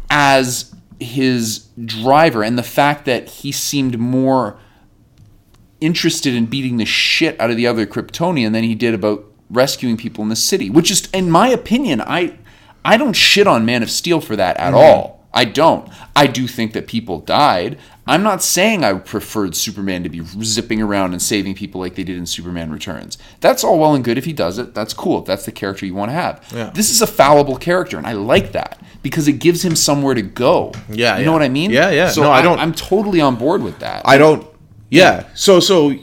as 0.10 0.74
his 1.00 1.68
driver, 1.86 2.44
and 2.44 2.58
the 2.58 2.64
fact 2.64 3.06
that 3.06 3.28
he 3.30 3.52
seemed 3.52 3.98
more 4.00 4.58
interested 5.82 6.34
in 6.34 6.46
beating 6.46 6.77
the 6.77 6.86
shit 6.86 7.39
out 7.39 7.50
of 7.50 7.58
the 7.58 7.67
other 7.67 7.86
Kryptonian 7.86 8.53
than 8.53 8.63
he 8.63 8.75
did 8.75 8.94
about 8.94 9.25
rescuing 9.50 9.98
people 9.98 10.24
in 10.24 10.29
the 10.29 10.36
city. 10.36 10.70
Which 10.70 10.91
is, 10.91 11.08
in 11.13 11.29
my 11.29 11.50
opinion, 11.50 12.01
I 12.01 12.38
I 12.84 12.98
don't 12.98 13.13
shit 13.13 13.48
on 13.48 13.65
Man 13.65 13.84
of 13.84 13.89
Steel 13.89 14.22
for 14.22 14.36
that 14.36 14.58
at 14.58 14.74
mm-hmm. 14.74 14.77
all. 14.77 15.15
I 15.34 15.44
don't. 15.44 15.89
I 16.15 16.27
do 16.27 16.48
think 16.48 16.72
that 16.74 16.88
people 16.88 17.20
died. 17.20 17.77
I'm 18.08 18.24
not 18.24 18.41
saying 18.41 18.86
I 18.86 18.94
preferred 18.94 19.55
Superman 19.55 20.03
to 20.03 20.10
be 20.10 20.24
zipping 20.44 20.82
around 20.82 21.12
and 21.12 21.22
saving 21.22 21.55
people 21.55 21.82
like 21.82 21.96
they 21.96 22.03
did 22.03 22.17
in 22.17 22.25
Superman 22.25 22.72
Returns. 22.72 23.17
That's 23.41 23.63
all 23.63 23.79
well 23.79 23.96
and 23.96 24.03
good 24.03 24.17
if 24.17 24.25
he 24.25 24.32
does 24.32 24.60
it. 24.60 24.74
That's 24.74 24.94
cool. 24.94 25.20
If 25.20 25.25
that's 25.25 25.46
the 25.46 25.51
character 25.51 25.86
you 25.86 25.94
want 25.96 26.10
to 26.10 26.13
have. 26.13 26.46
Yeah. 26.53 26.70
This 26.70 26.89
is 26.89 27.01
a 27.01 27.08
fallible 27.08 27.58
character, 27.58 27.98
and 27.98 28.08
I 28.08 28.13
like 28.13 28.53
that 28.53 28.79
because 29.01 29.27
it 29.27 29.34
gives 29.34 29.65
him 29.65 29.75
somewhere 29.75 30.13
to 30.13 30.22
go. 30.22 30.72
Yeah, 30.89 31.17
you 31.17 31.25
know 31.25 31.34
what 31.34 31.41
I 31.41 31.50
mean? 31.50 31.72
Yeah, 31.72 31.89
yeah. 31.89 32.10
So 32.10 32.22
No, 32.22 32.32
I 32.32 32.39
I 32.39 32.41
don't. 32.41 32.60
I'm 32.60 32.74
totally 32.74 33.20
on 33.20 33.36
board 33.36 33.62
with 33.62 33.79
that. 33.79 34.03
I 34.05 34.17
don't. 34.17 34.48
Yeah. 34.96 35.25
So 35.34 35.60
so. 35.60 35.96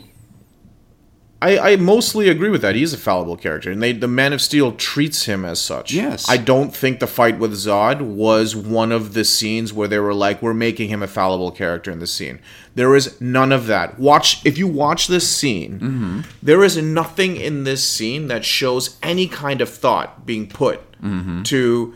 I, 1.44 1.72
I 1.72 1.76
mostly 1.76 2.28
agree 2.28 2.50
with 2.50 2.62
that. 2.62 2.76
He's 2.76 2.92
a 2.92 2.96
fallible 2.96 3.36
character, 3.36 3.68
and 3.68 3.82
they 3.82 3.90
the 3.90 4.06
Man 4.06 4.32
of 4.32 4.40
Steel 4.40 4.70
treats 4.70 5.24
him 5.24 5.44
as 5.44 5.60
such. 5.60 5.92
Yes. 5.92 6.28
I 6.28 6.36
don't 6.36 6.72
think 6.72 7.00
the 7.00 7.08
fight 7.08 7.40
with 7.40 7.52
Zod 7.52 8.00
was 8.00 8.54
one 8.54 8.92
of 8.92 9.12
the 9.12 9.24
scenes 9.24 9.72
where 9.72 9.88
they 9.88 9.98
were 9.98 10.14
like, 10.14 10.40
"We're 10.40 10.54
making 10.54 10.88
him 10.88 11.02
a 11.02 11.08
fallible 11.08 11.50
character 11.50 11.90
in 11.90 11.98
this 11.98 12.14
scene." 12.14 12.38
There 12.76 12.94
is 12.94 13.20
none 13.20 13.50
of 13.50 13.66
that. 13.66 13.98
Watch 13.98 14.46
if 14.46 14.56
you 14.56 14.68
watch 14.68 15.08
this 15.08 15.28
scene, 15.28 15.80
mm-hmm. 15.80 16.20
there 16.40 16.62
is 16.62 16.76
nothing 16.76 17.34
in 17.36 17.64
this 17.64 17.84
scene 17.84 18.28
that 18.28 18.44
shows 18.44 18.96
any 19.02 19.26
kind 19.26 19.60
of 19.60 19.68
thought 19.68 20.24
being 20.24 20.46
put 20.46 20.80
mm-hmm. 21.02 21.42
to 21.42 21.94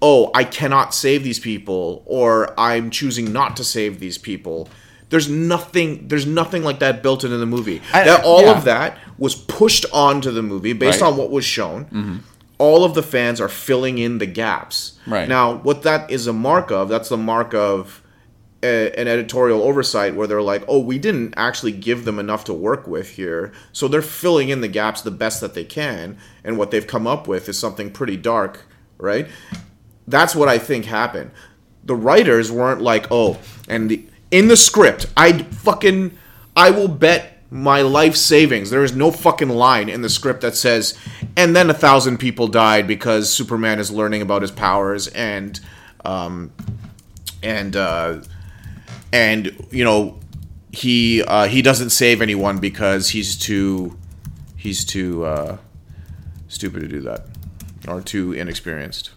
oh, 0.00 0.30
I 0.34 0.44
cannot 0.44 0.94
save 0.94 1.24
these 1.24 1.38
people, 1.38 2.02
or 2.06 2.54
I'm 2.58 2.90
choosing 2.90 3.32
not 3.32 3.56
to 3.56 3.64
save 3.64 4.00
these 4.00 4.18
people. 4.18 4.68
There's 5.10 5.28
nothing. 5.28 6.08
There's 6.08 6.26
nothing 6.26 6.62
like 6.64 6.80
that 6.80 7.02
built 7.02 7.24
into 7.24 7.36
the 7.38 7.46
movie. 7.46 7.80
I- 7.92 8.04
that 8.04 8.24
all 8.24 8.42
yeah. 8.42 8.56
of 8.58 8.64
that 8.64 8.98
was 9.16 9.34
pushed 9.34 9.86
onto 9.92 10.30
the 10.30 10.42
movie 10.42 10.72
based 10.74 11.00
Right. 11.00 11.06
Mm-hmm. 11.08 11.12
on 11.20 11.24
what 11.24 11.30
was 11.30 11.44
shown. 11.44 12.22
All 12.58 12.84
of 12.84 12.94
the 12.94 13.02
fans 13.02 13.40
are 13.40 13.48
filling 13.48 13.98
in 13.98 14.18
the 14.18 14.26
gaps. 14.26 14.98
Right. 15.06 15.28
now, 15.28 15.54
what 15.58 15.82
that 15.84 16.10
is 16.10 16.26
a 16.26 16.32
mark 16.32 16.70
of. 16.72 16.88
That's 16.88 17.08
the 17.08 17.16
mark 17.16 17.54
of 17.54 18.02
a, 18.64 18.90
an 18.98 19.06
editorial 19.06 19.62
oversight 19.62 20.16
where 20.16 20.26
they're 20.26 20.42
like, 20.42 20.64
oh, 20.66 20.80
we 20.80 20.98
didn't 20.98 21.34
actually 21.36 21.70
give 21.70 22.04
them 22.04 22.18
enough 22.18 22.42
to 22.46 22.52
work 22.52 22.88
with 22.88 23.10
here. 23.10 23.52
So 23.72 23.86
they're 23.86 24.02
filling 24.02 24.48
in 24.48 24.60
the 24.60 24.66
gaps 24.68 25.02
the 25.02 25.12
best 25.12 25.40
that 25.40 25.54
they 25.54 25.62
can. 25.64 26.18
And 26.42 26.58
what 26.58 26.72
they've 26.72 26.86
come 26.86 27.06
up 27.06 27.28
with 27.28 27.48
is 27.48 27.56
something 27.56 27.92
pretty 27.92 28.16
dark, 28.16 28.64
right? 28.98 29.28
That's 30.08 30.34
what 30.34 30.48
I 30.48 30.58
think 30.58 30.86
happened. 30.86 31.30
The 31.84 31.94
writers 31.94 32.50
weren't 32.50 32.80
like, 32.82 33.06
oh, 33.12 33.38
and 33.68 33.88
the, 33.88 34.04
in 34.30 34.48
the 34.48 34.56
script, 34.56 35.06
I 35.16 35.42
fucking, 35.42 36.16
I 36.56 36.70
will 36.70 36.88
bet 36.88 37.42
my 37.50 37.80
life 37.80 38.14
savings. 38.16 38.70
There 38.70 38.84
is 38.84 38.94
no 38.94 39.10
fucking 39.10 39.48
line 39.48 39.88
in 39.88 40.02
the 40.02 40.08
script 40.08 40.42
that 40.42 40.54
says, 40.54 40.98
and 41.36 41.56
then 41.56 41.70
a 41.70 41.74
thousand 41.74 42.18
people 42.18 42.46
died 42.46 42.86
because 42.86 43.32
Superman 43.32 43.78
is 43.78 43.90
learning 43.90 44.22
about 44.22 44.42
his 44.42 44.50
powers 44.50 45.08
and, 45.08 45.58
um, 46.04 46.52
and, 47.42 47.74
uh, 47.74 48.20
and 49.12 49.56
you 49.70 49.84
know, 49.84 50.18
he 50.70 51.22
uh, 51.22 51.46
he 51.46 51.62
doesn't 51.62 51.90
save 51.90 52.20
anyone 52.20 52.58
because 52.58 53.08
he's 53.08 53.36
too, 53.36 53.96
he's 54.54 54.84
too 54.84 55.24
uh, 55.24 55.56
stupid 56.48 56.80
to 56.80 56.88
do 56.88 57.00
that, 57.00 57.22
or 57.88 58.02
too 58.02 58.34
inexperienced. 58.34 59.10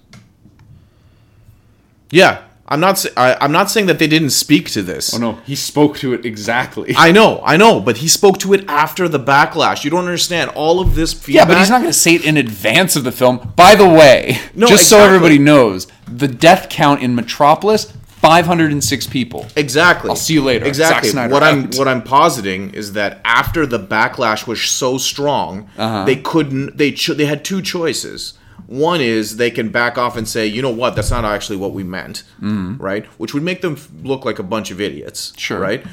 Yeah, 2.10 2.44
I'm 2.72 2.80
not. 2.80 3.06
I, 3.18 3.36
I'm 3.42 3.52
not 3.52 3.70
saying 3.70 3.88
that 3.88 4.00
they 4.00 4.08
didn't 4.08 4.30
speak 4.32 4.70
to 4.72 4.82
this. 4.82 5.14
oh 5.14 5.18
no, 5.18 5.34
he 5.46 5.56
spoke 5.56 5.98
to 5.98 6.14
it 6.14 6.26
exactly. 6.26 6.94
I 6.98 7.12
know, 7.12 7.42
I 7.46 7.58
know, 7.58 7.80
but 7.82 7.98
he 7.98 8.08
spoke 8.08 8.38
to 8.40 8.54
it 8.54 8.64
after 8.68 9.08
the 9.10 9.20
backlash. 9.20 9.84
You 9.84 9.92
don't 9.92 10.06
understand 10.06 10.52
all 10.52 10.80
of 10.80 10.96
this 10.96 11.14
feedback. 11.14 11.36
Yeah, 11.36 11.46
but 11.54 11.58
he's 11.60 11.70
not 11.70 11.82
going 11.82 11.92
to 11.92 11.98
say 12.08 12.16
it 12.16 12.26
in 12.26 12.38
advance 12.38 12.96
of 12.96 13.04
the 13.04 13.12
film. 13.12 13.54
By 13.56 13.76
the 13.76 13.88
way, 13.90 14.40
No, 14.56 14.68
just 14.68 14.90
so 14.90 15.00
everybody 15.00 15.38
knows, 15.38 15.88
the 16.08 16.28
death 16.28 16.70
count 16.70 17.02
in 17.04 17.14
Metropolis 17.14 17.92
506 18.22 19.08
people. 19.08 19.48
Exactly. 19.56 20.10
I'll 20.10 20.16
see 20.16 20.34
you 20.36 20.44
later. 20.44 20.66
Exactly. 20.66 21.10
Zack 21.10 21.12
Snyder 21.14 21.34
what 21.34 21.44
I'm 21.44 21.66
out. 21.66 21.76
what 21.76 21.88
I'm 21.88 22.04
positing 22.04 22.74
is 22.74 22.94
that 22.94 23.20
after 23.26 23.66
the 23.66 23.80
backlash 23.80 24.46
was 24.48 24.62
so 24.62 24.98
strong, 24.98 25.70
Uh-huh. 25.78 26.06
they 26.06 26.16
couldn't. 26.18 26.78
They 26.78 26.92
cho- 26.92 27.16
they 27.16 27.26
had 27.26 27.44
two 27.44 27.62
choices. 27.62 28.34
One 28.72 29.02
is 29.02 29.36
they 29.36 29.52
can 29.52 29.68
back 29.70 29.98
off 29.98 30.16
and 30.16 30.26
say, 30.26 30.48
you 30.48 30.62
know 30.62 30.70
what, 30.70 30.96
that's 30.96 31.12
not 31.12 31.26
actually 31.26 31.58
what 31.58 31.74
we 31.74 31.84
meant, 31.84 32.24
right? 32.40 33.06
Which 33.20 33.34
would 33.34 33.44
make 33.44 33.62
them 33.62 33.76
look 34.02 34.24
like 34.24 34.40
a 34.40 34.44
bunch 34.44 34.72
of 34.72 34.80
idiots, 34.80 35.32
Mm-hmm. 35.32 35.38
Sure. 35.40 35.60
right? 35.60 35.86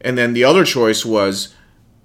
And 0.00 0.18
then 0.18 0.32
the 0.34 0.42
other 0.42 0.64
choice 0.64 1.04
was, 1.04 1.54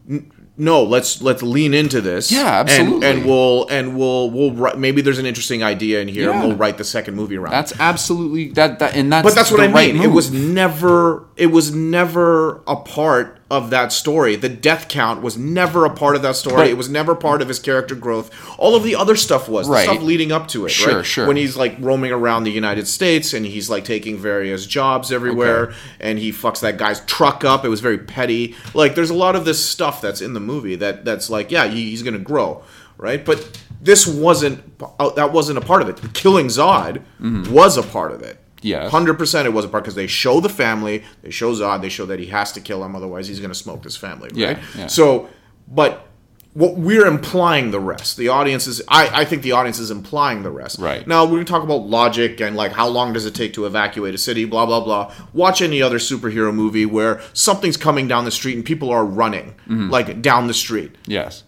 n- 0.07 0.31
no, 0.55 0.83
let's 0.83 1.21
let's 1.21 1.41
lean 1.41 1.73
into 1.73 1.99
this, 2.01 2.31
Yeah, 2.31 2.59
and- 2.59 2.69
absolutely. 2.69 3.07
and, 3.07 3.25
we'll 3.25 3.67
and 3.69 3.97
we'll 3.97 4.29
we'll 4.29 4.75
maybe 4.77 5.01
there's 5.01 5.17
an 5.17 5.25
interesting 5.25 5.63
idea 5.63 6.01
in 6.01 6.07
here, 6.09 6.29
and 6.31 6.41
we'll 6.47 6.57
write 6.57 6.77
the 6.77 6.83
second 6.83 7.15
movie 7.15 7.37
around. 7.37 7.53
That's 7.53 7.73
absolutely 7.79 8.49
that 8.49 8.79
that 8.79 8.95
and 8.95 9.11
that's 9.11 9.23
But 9.25 9.35
that's 9.35 9.51
what 9.51 9.61
I 9.61 9.71
right 9.71 9.93
mean. 9.93 10.03
It 10.03 10.07
was 10.11 10.31
never 10.31 11.25
it 11.37 11.47
was 11.47 11.73
never 11.73 12.61
a 12.67 12.75
part 12.75 13.38
of 13.51 13.71
that 13.71 13.91
story. 13.91 14.35
The 14.35 14.49
death 14.49 14.87
count 14.89 15.21
was 15.23 15.37
never 15.37 15.83
a 15.85 15.89
part 15.89 16.15
of 16.15 16.21
that 16.21 16.35
story. 16.35 16.55
But- 16.55 16.67
it 16.67 16.77
was 16.77 16.87
never 16.89 17.15
part 17.15 17.41
of 17.41 17.47
his 17.47 17.57
character 17.59 17.95
growth. 17.95 18.29
All 18.59 18.75
of 18.75 18.83
the 18.83 18.95
other 18.95 19.15
stuff 19.15 19.49
was 19.49 19.67
Right. 19.67 19.87
the 19.87 19.93
stuff 19.93 20.03
leading 20.03 20.31
up 20.31 20.47
to 20.49 20.65
it. 20.65 20.69
Sure, 20.69 20.97
right? 20.97 21.05
sure. 21.05 21.25
When 21.27 21.35
he's 21.37 21.55
like 21.57 21.75
roaming 21.79 22.11
around 22.11 22.43
the 22.43 22.51
United 22.51 22.87
States 22.87 23.33
and 23.33 23.45
he's 23.45 23.69
like 23.69 23.85
taking 23.85 24.17
various 24.17 24.65
jobs 24.67 25.11
everywhere 25.11 25.63
Okay. 25.69 25.73
and 25.99 26.19
he 26.19 26.31
fucks 26.31 26.59
that 26.59 26.77
guy's 26.77 26.99
truck 27.05 27.43
up. 27.43 27.65
It 27.65 27.69
was 27.69 27.79
very 27.81 27.97
petty. 27.97 28.55
Like 28.73 28.93
there's 28.95 29.09
a 29.09 29.15
lot 29.15 29.35
of 29.35 29.45
this 29.45 29.63
stuff 29.65 30.01
that's 30.01 30.21
in 30.21 30.33
the 30.33 30.39
movie 30.39 30.75
that 30.75 31.03
that's 31.05 31.29
like 31.29 31.49
yeah 31.51 31.67
he, 31.67 31.89
he's 31.89 32.03
gonna 32.03 32.19
grow 32.19 32.61
right, 32.97 33.23
but 33.25 33.57
this 33.81 34.05
wasn't 34.05 34.61
uh, 34.99 35.09
that 35.11 35.31
wasn't 35.31 35.57
a 35.57 35.61
part 35.61 35.81
of 35.81 35.89
it. 35.89 36.13
Killing 36.13 36.47
Zod 36.47 37.01
was 37.49 37.77
a 37.77 37.83
part 37.83 38.11
of 38.11 38.21
it. 38.21 38.37
Yes. 38.61 38.91
hundred 38.91 39.15
percent, 39.17 39.47
it 39.47 39.51
was 39.51 39.65
a 39.65 39.67
part 39.69 39.83
because 39.83 39.95
they 39.95 40.07
show 40.07 40.39
the 40.39 40.49
family, 40.49 41.03
they 41.21 41.31
show 41.31 41.53
Zod, 41.53 41.81
they 41.81 41.89
show 41.89 42.05
that 42.07 42.19
he 42.19 42.25
has 42.27 42.51
to 42.53 42.61
kill 42.61 42.83
him, 42.83 42.95
otherwise 42.95 43.27
he's 43.27 43.39
going 43.39 43.51
to 43.51 43.55
smoke 43.55 43.83
this 43.83 43.95
family. 43.97 44.29
Yeah, 44.33 44.47
Right. 44.47 44.57
yeah. 44.77 44.87
So, 44.87 45.29
but 45.67 46.05
what 46.53 46.75
we're 46.77 47.05
implying 47.05 47.69
the 47.69 47.79
rest. 47.79 48.17
The 48.17 48.27
audience 48.29 48.65
is, 48.65 48.81
I, 48.87 49.21
I 49.21 49.23
think 49.23 49.43
the 49.43 49.51
audience 49.51 49.77
is 49.77 49.91
implying 49.91 50.41
the 50.41 50.49
rest. 50.49 50.79
Right. 50.79 51.05
Now 51.07 51.23
we're 51.23 51.33
going 51.33 51.45
to 51.45 51.51
talk 51.51 51.63
about 51.63 51.87
logic 51.87 52.41
and 52.41 52.55
like 52.55 52.71
how 52.71 52.87
long 52.87 53.13
does 53.13 53.25
it 53.27 53.35
take 53.35 53.53
to 53.53 53.67
evacuate 53.67 54.15
a 54.15 54.17
city, 54.17 54.45
blah 54.45 54.65
blah 54.65 54.83
blah. 54.83 55.13
Watch 55.31 55.61
any 55.61 55.79
other 55.81 55.99
superhero 55.99 56.53
movie 56.53 56.87
where 56.87 57.21
something's 57.33 57.77
coming 57.77 58.07
down 58.07 58.25
the 58.25 58.31
street 58.31 58.55
and 58.55 58.65
people 58.65 58.89
are 58.89 59.05
running 59.05 59.53
Mm-hmm. 59.69 59.89
like 59.91 60.21
down 60.23 60.47
the 60.47 60.53
street 60.53 60.95
yes. 61.05 61.43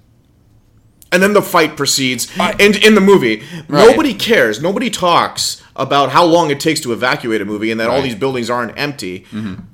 And 1.12 1.22
then 1.22 1.34
the 1.34 1.41
fight 1.41 1.75
proceeds 1.75 2.27
and 2.39 2.75
in 2.77 2.96
the 2.96 3.01
movie 3.01 3.44
Right. 3.68 3.88
nobody 3.89 4.13
cares 4.13 4.62
nobody 4.62 4.89
talks 4.89 5.62
about 5.75 6.12
how 6.12 6.25
long 6.25 6.51
it 6.51 6.60
takes 6.60 6.80
to 6.82 6.94
evacuate 6.94 7.41
a 7.41 7.46
movie 7.46 7.72
and 7.72 7.80
that 7.80 7.86
all 7.89 7.96
Right. 7.96 8.00
Mm-hmm. 8.00 8.10
these 8.12 8.20
buildings 8.20 8.50
aren't 8.50 8.77
empty 8.77 9.25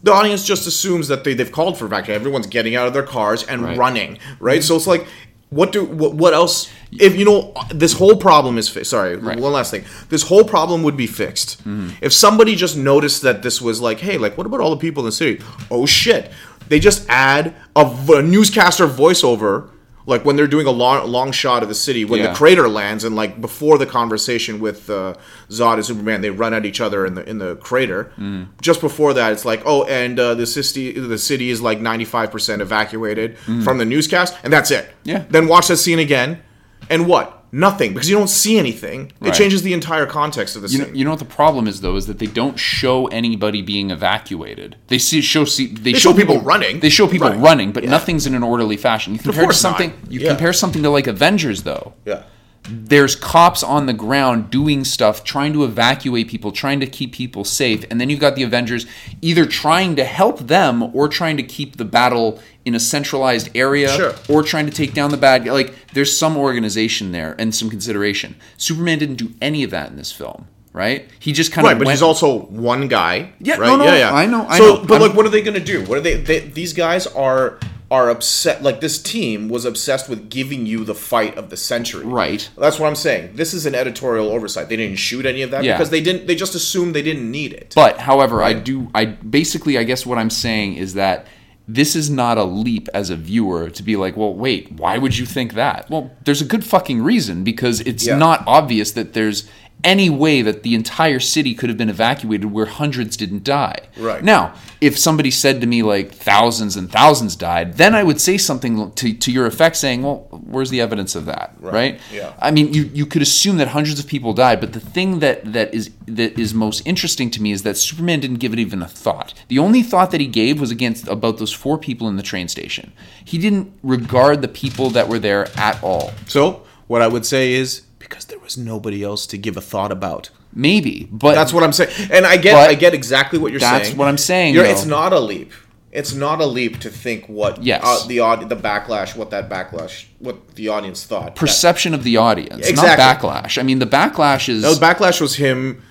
the 0.03 0.12
audience 0.13 0.46
just 0.46 0.67
assumes 0.67 1.08
that 1.10 1.24
they, 1.24 1.34
they've 1.34 1.51
called 1.51 1.77
for 1.77 1.86
evacuation 1.86 2.20
everyone's 2.22 2.48
getting 2.48 2.75
out 2.75 2.88
of 2.88 2.94
their 2.94 3.03
cars 3.03 3.44
and 3.44 3.62
Right. 3.62 3.77
running 3.77 4.20
right 4.39 4.63
so 4.63 4.75
it's 4.75 4.88
like 4.88 5.06
what 5.50 5.72
do 5.72 5.86
what, 5.86 6.13
what 6.13 6.34
else 6.34 6.70
if 6.91 7.15
you 7.17 7.24
know 7.24 7.53
this 7.70 7.94
whole 7.94 8.17
problem 8.17 8.58
is 8.58 8.67
fi- 8.67 8.84
sorry. 8.84 9.15
Mm-hmm. 9.17 9.39
one 9.39 9.53
last 9.53 9.72
thing 9.72 9.86
this 10.10 10.24
whole 10.24 10.44
problem 10.44 10.84
would 10.84 10.98
be 10.98 11.08
fixed 11.08 11.62
if 12.01 12.12
somebody 12.13 12.56
just 12.56 12.75
noticed 12.77 13.22
that 13.22 13.44
this 13.44 13.62
was 13.62 13.79
like 13.79 14.00
hey 14.00 14.17
like 14.17 14.38
what 14.38 14.46
about 14.48 14.60
all 14.60 14.72
the 14.72 14.77
people 14.77 15.03
in 15.03 15.06
the 15.06 15.12
city 15.12 15.41
oh 15.72 15.86
shit 15.86 16.32
they 16.67 16.79
just 16.79 17.06
add 17.10 17.56
a 17.77 18.22
newscaster 18.22 18.88
voiceover 18.88 19.70
like 20.07 20.25
when 20.25 20.35
they're 20.37 20.47
doing 20.47 20.65
a 20.65 20.71
long, 20.71 21.05
long 21.11 21.31
shot 21.31 21.61
of 21.63 21.69
the 21.69 21.75
city 21.75 22.03
when 22.05 22.19
Yeah. 22.21 22.29
the 22.29 22.35
crater 22.35 22.67
lands 22.67 23.03
and 23.03 23.15
like 23.15 23.39
before 23.39 23.77
the 23.77 23.85
conversation 23.85 24.59
with 24.59 24.89
uh, 24.89 25.13
Zod 25.51 25.73
and 25.75 25.85
Superman 25.85 26.21
they 26.21 26.29
run 26.31 26.53
at 26.53 26.65
each 26.65 26.81
other 26.81 27.05
in 27.05 27.13
the 27.13 27.29
in 27.29 27.37
the 27.37 27.55
crater 27.57 28.11
Mm. 28.17 28.47
just 28.61 28.81
before 28.81 29.13
that 29.13 29.31
it's 29.33 29.45
like 29.45 29.61
oh 29.65 29.83
and 29.83 30.19
uh, 30.19 30.33
the 30.33 30.45
city 30.47 30.93
the 30.97 31.17
city 31.17 31.49
is 31.49 31.61
like 31.61 31.79
95% 31.79 32.61
evacuated 32.61 33.37
from 33.37 33.77
the 33.77 33.85
newscast 33.85 34.35
and 34.43 34.51
that's 34.51 34.71
it 34.71 34.85
Mm. 34.85 34.91
Yeah. 35.03 35.23
then 35.29 35.47
watch 35.47 35.67
that 35.67 35.77
scene 35.77 35.99
again 35.99 36.41
and 36.89 37.05
what 37.07 37.37
nothing 37.51 37.93
because 37.93 38.09
you 38.09 38.15
don't 38.17 38.29
see 38.29 38.57
anything 38.59 39.11
it 39.21 39.25
Right. 39.27 39.33
changes 39.33 39.61
the 39.61 39.73
entire 39.73 40.05
context 40.05 40.55
of 40.55 40.61
the 40.63 40.67
You 40.69 40.79
know, 40.79 40.87
you 40.93 41.03
know 41.05 41.11
what 41.11 41.19
the 41.19 41.25
problem 41.25 41.67
is 41.67 41.81
though 41.81 41.95
is 41.95 42.05
that 42.07 42.19
they 42.19 42.25
don't 42.27 42.57
show 42.59 43.07
anybody 43.07 43.61
being 43.61 43.89
evacuated. 43.89 44.75
They 44.87 44.97
see 44.97 45.21
show 45.21 45.45
see 45.45 45.67
they, 45.67 45.93
show 45.93 46.13
people 46.13 46.39
running. 46.41 46.79
They 46.81 46.89
show 46.89 47.07
people 47.07 47.29
Right. 47.29 47.39
running, 47.39 47.71
but 47.71 47.83
Yeah. 47.83 47.91
nothing's 47.91 48.25
in 48.27 48.35
an 48.35 48.43
orderly 48.43 48.77
fashion. 48.77 49.13
You 49.13 49.19
compare 49.19 49.43
course 49.45 49.63
not. 49.63 49.69
something 49.77 49.93
you 50.09 50.19
Yeah. 50.19 50.29
compare 50.29 50.51
something 50.53 50.83
to 50.83 50.89
like 50.89 51.07
Avengers 51.07 51.63
though. 51.63 51.93
yeah 52.05 52.23
there's 52.69 53.15
cops 53.15 53.63
on 53.63 53.86
the 53.86 53.93
ground 53.93 54.50
doing 54.50 54.83
stuff, 54.83 55.24
trying 55.24 55.53
to 55.53 55.63
evacuate 55.63 56.27
people, 56.27 56.51
trying 56.51 56.79
to 56.79 56.88
keep 56.88 57.13
people 57.13 57.43
safe, 57.43 57.86
and 57.89 58.00
then 58.00 58.09
you've 58.09 58.19
got 58.19 58.36
the 58.36 58.43
Avengers 58.43 58.86
either 59.21 59.45
trying 59.45 59.95
to 59.95 60.03
help 60.03 60.39
them 60.39 60.83
or 60.95 61.07
trying 61.07 61.38
to 61.38 61.43
keep 61.43 61.77
the 61.77 61.86
battle 61.86 62.39
in 62.65 62.75
a 62.75 62.79
centralized 62.79 63.50
area 63.55 63.89
Sure. 63.95 64.13
or 64.27 64.43
trying 64.43 64.65
to 64.65 64.71
take 64.71 64.93
down 64.93 65.12
the 65.12 65.17
bad 65.17 65.45
guy. 65.45 65.51
Like 65.53 65.74
there's 65.93 66.15
some 66.17 66.36
organization 66.36 67.12
there 67.13 67.36
and 67.39 67.55
some 67.55 67.69
consideration. 67.69 68.36
Superman 68.57 69.00
didn't 69.00 69.15
do 69.15 69.31
any 69.41 69.63
of 69.63 69.71
that 69.71 69.89
in 69.89 69.95
this 69.95 70.12
film, 70.12 70.47
right? 70.74 71.09
He 71.19 71.31
just 71.31 71.53
kind 71.53 71.65
of 71.65 71.71
right 71.71 71.77
but 71.79 71.86
went, 71.88 71.95
he's 71.95 72.01
also 72.01 72.39
one 72.47 72.89
guy 72.89 73.31
Yeah, 73.39 73.55
right 73.55 73.67
no, 73.67 73.77
no, 73.77 73.86
yeah 73.86 73.95
yeah 73.97 74.13
I 74.13 74.25
know, 74.25 74.45
I 74.47 74.57
so 74.57 74.75
know. 74.75 74.81
but 74.86 74.95
I'm- 74.95 75.01
like 75.03 75.13
what 75.15 75.25
are 75.25 75.29
they 75.29 75.41
gonna 75.41 75.62
do 75.62 75.86
what 75.86 75.97
are 75.97 76.01
they, 76.01 76.15
they 76.15 76.39
these 76.41 76.74
guys 76.74 77.07
are 77.07 77.57
are 77.89 78.10
upset. 78.10 78.62
Like 78.63 78.82
this 78.82 79.01
team 79.01 79.48
was 79.48 79.63
obsessed 79.65 80.10
with 80.10 80.29
giving 80.29 80.65
you 80.65 80.84
the 80.84 80.96
fight 80.96 81.38
of 81.38 81.50
the 81.50 81.58
century. 81.58 82.06
Right. 82.06 82.50
That's 82.58 82.79
what 82.79 82.88
I'm 82.88 82.96
saying. 82.96 83.36
This 83.36 83.53
is 83.53 83.65
an 83.65 83.75
editorial 83.75 84.27
oversight. 84.29 84.67
They 84.70 84.75
didn't 84.75 84.98
shoot 84.98 85.25
any 85.25 85.41
of 85.41 85.51
that 85.51 85.63
Yeah. 85.63 85.75
because 85.77 85.89
they 85.89 86.01
didn't. 86.01 86.27
They 86.27 86.36
just 86.36 86.53
assumed 86.56 86.94
they 86.96 87.01
didn't 87.01 87.29
need 87.32 87.53
it. 87.53 87.74
But 87.75 88.00
however, 88.00 88.44
I 88.44 88.53
do 88.53 88.89
I 88.94 89.06
basically 89.06 89.77
I 89.77 89.84
guess 89.84 90.06
what 90.06 90.17
I'm 90.17 90.29
saying 90.29 90.75
is 90.75 90.96
that 90.96 91.27
this 91.70 91.96
is 91.98 92.10
not 92.10 92.38
a 92.38 92.44
leap 92.46 92.88
as 92.94 93.10
a 93.10 93.15
viewer 93.17 93.70
to 93.70 93.84
be 93.84 93.98
like, 93.98 94.15
well, 94.15 94.34
wait, 94.34 94.72
why 94.72 94.98
would 94.98 95.17
you 95.17 95.25
think 95.25 95.53
that? 95.56 95.89
Well, 95.89 96.12
there's 96.24 96.41
a 96.41 96.46
good 96.46 96.63
fucking 96.63 97.01
reason 97.01 97.44
because 97.44 97.82
it's 97.82 98.08
Yeah. 98.08 98.17
not 98.17 98.44
obvious 98.48 98.91
that 98.94 99.13
there's 99.13 99.46
any 99.84 100.10
way 100.10 100.41
that 100.41 100.63
the 100.63 100.74
entire 100.74 101.19
city 101.19 101.53
could 101.53 101.69
have 101.69 101.77
been 101.77 101.89
evacuated 101.89 102.51
where 102.51 102.65
hundreds 102.65 103.15
didn't 103.15 103.43
die. 103.43 103.79
Right. 103.96 104.24
Now, 104.24 104.55
if 104.81 104.98
somebody 104.98 105.31
said 105.31 105.62
to 105.62 105.67
me 105.67 105.84
like 105.84 106.12
thousands 106.12 106.75
and 106.75 106.91
thousands 106.91 107.36
died, 107.36 107.75
then 107.75 107.93
I 107.93 108.03
would 108.03 108.19
say 108.19 108.38
something 108.38 108.91
to, 108.91 109.13
to 109.13 109.31
your 109.31 109.46
effect 109.46 109.75
saying, 109.75 110.03
well, 110.03 110.27
where's 110.31 110.72
the 110.72 110.81
evidence 110.81 111.15
of 111.15 111.25
that? 111.25 111.55
Right? 111.60 112.00
Yeah. 112.12 112.34
I 112.39 112.51
mean, 112.51 112.74
you, 112.74 112.84
you 112.93 113.05
could 113.05 113.22
assume 113.22 113.57
that 113.57 113.69
hundreds 113.69 114.00
of 114.00 114.07
people 114.07 114.34
died, 114.34 114.60
but 114.60 114.74
the 114.74 114.79
thing 114.79 115.19
that, 115.19 115.53
that 115.53 115.74
is 115.74 115.91
that 116.07 116.39
is 116.39 116.53
most 116.53 116.81
interesting 116.86 117.29
to 117.31 117.41
me 117.41 117.51
is 117.51 117.63
that 117.63 117.75
Superman 117.77 118.19
didn't 118.19 118.38
give 118.38 118.53
it 118.53 118.60
even 118.60 118.81
a 118.81 118.88
thought. 118.88 119.34
The 119.48 119.60
only 119.60 119.84
thought 119.84 120.12
that 120.12 120.22
he 120.22 120.27
gave 120.27 120.60
was 120.60 120.72
against 120.72 121.07
about 121.07 121.38
those 121.38 121.53
four 121.53 121.77
people 121.77 122.07
in 122.07 122.15
the 122.15 122.24
train 122.24 122.48
station. 122.48 122.93
He 123.24 123.38
didn't 123.38 123.74
regard 123.84 124.41
the 124.41 124.48
people 124.48 124.89
that 124.91 125.07
were 125.07 125.19
there 125.19 125.48
at 125.57 125.81
all. 125.84 126.12
so 126.27 126.63
what 126.88 127.01
I 127.01 127.07
would 127.07 127.25
say 127.25 127.53
is 127.53 127.87
because 128.09 128.25
there 128.25 128.39
was 128.39 128.57
nobody 128.57 129.03
else 129.03 129.25
to 129.27 129.37
give 129.37 129.57
a 129.57 129.61
thought 129.61 129.91
about. 129.91 130.29
Maybe, 130.53 131.07
but 131.11 131.35
That's 131.35 131.53
what 131.53 131.63
I'm 131.63 131.73
saying, 131.73 131.91
and 132.11 132.25
I 132.25 132.37
get 132.37 132.55
I 132.55 132.73
get 132.73 132.93
exactly 132.93 133.37
what 133.37 133.51
you're 133.51 133.59
that's 133.59 133.71
saying. 133.71 133.83
That's 133.83 133.97
what 133.97 134.07
I'm 134.07 134.17
saying, 134.17 134.55
it's 134.55 134.85
not 134.85 135.13
a 135.13 135.19
leap. 135.19 135.51
It's 135.91 136.13
not 136.13 136.41
a 136.41 136.45
leap 136.45 136.79
to 136.81 136.89
think 136.89 137.27
what 137.27 137.63
Yes. 137.63 137.81
uh, 137.83 138.05
the 138.07 138.19
aud- 138.19 138.49
the 138.49 138.55
backlash, 138.55 139.15
what 139.15 139.29
that 139.31 139.49
backlash, 139.49 140.05
what 140.19 140.55
the 140.55 140.67
audience 140.69 141.03
thought. 141.05 141.35
perception 141.35 141.93
of 141.93 142.03
the 142.03 142.17
audience, 142.17 142.67
Exactly. 142.67 143.03
not 143.03 143.43
backlash. 143.43 143.57
I 143.57 143.63
mean, 143.63 143.79
the 143.79 143.85
backlash 143.87 144.47
is 144.49 144.61
That 144.63 144.69
was 144.69 144.79
backlash 144.79 145.21
was 145.21 145.35
him 145.35 145.81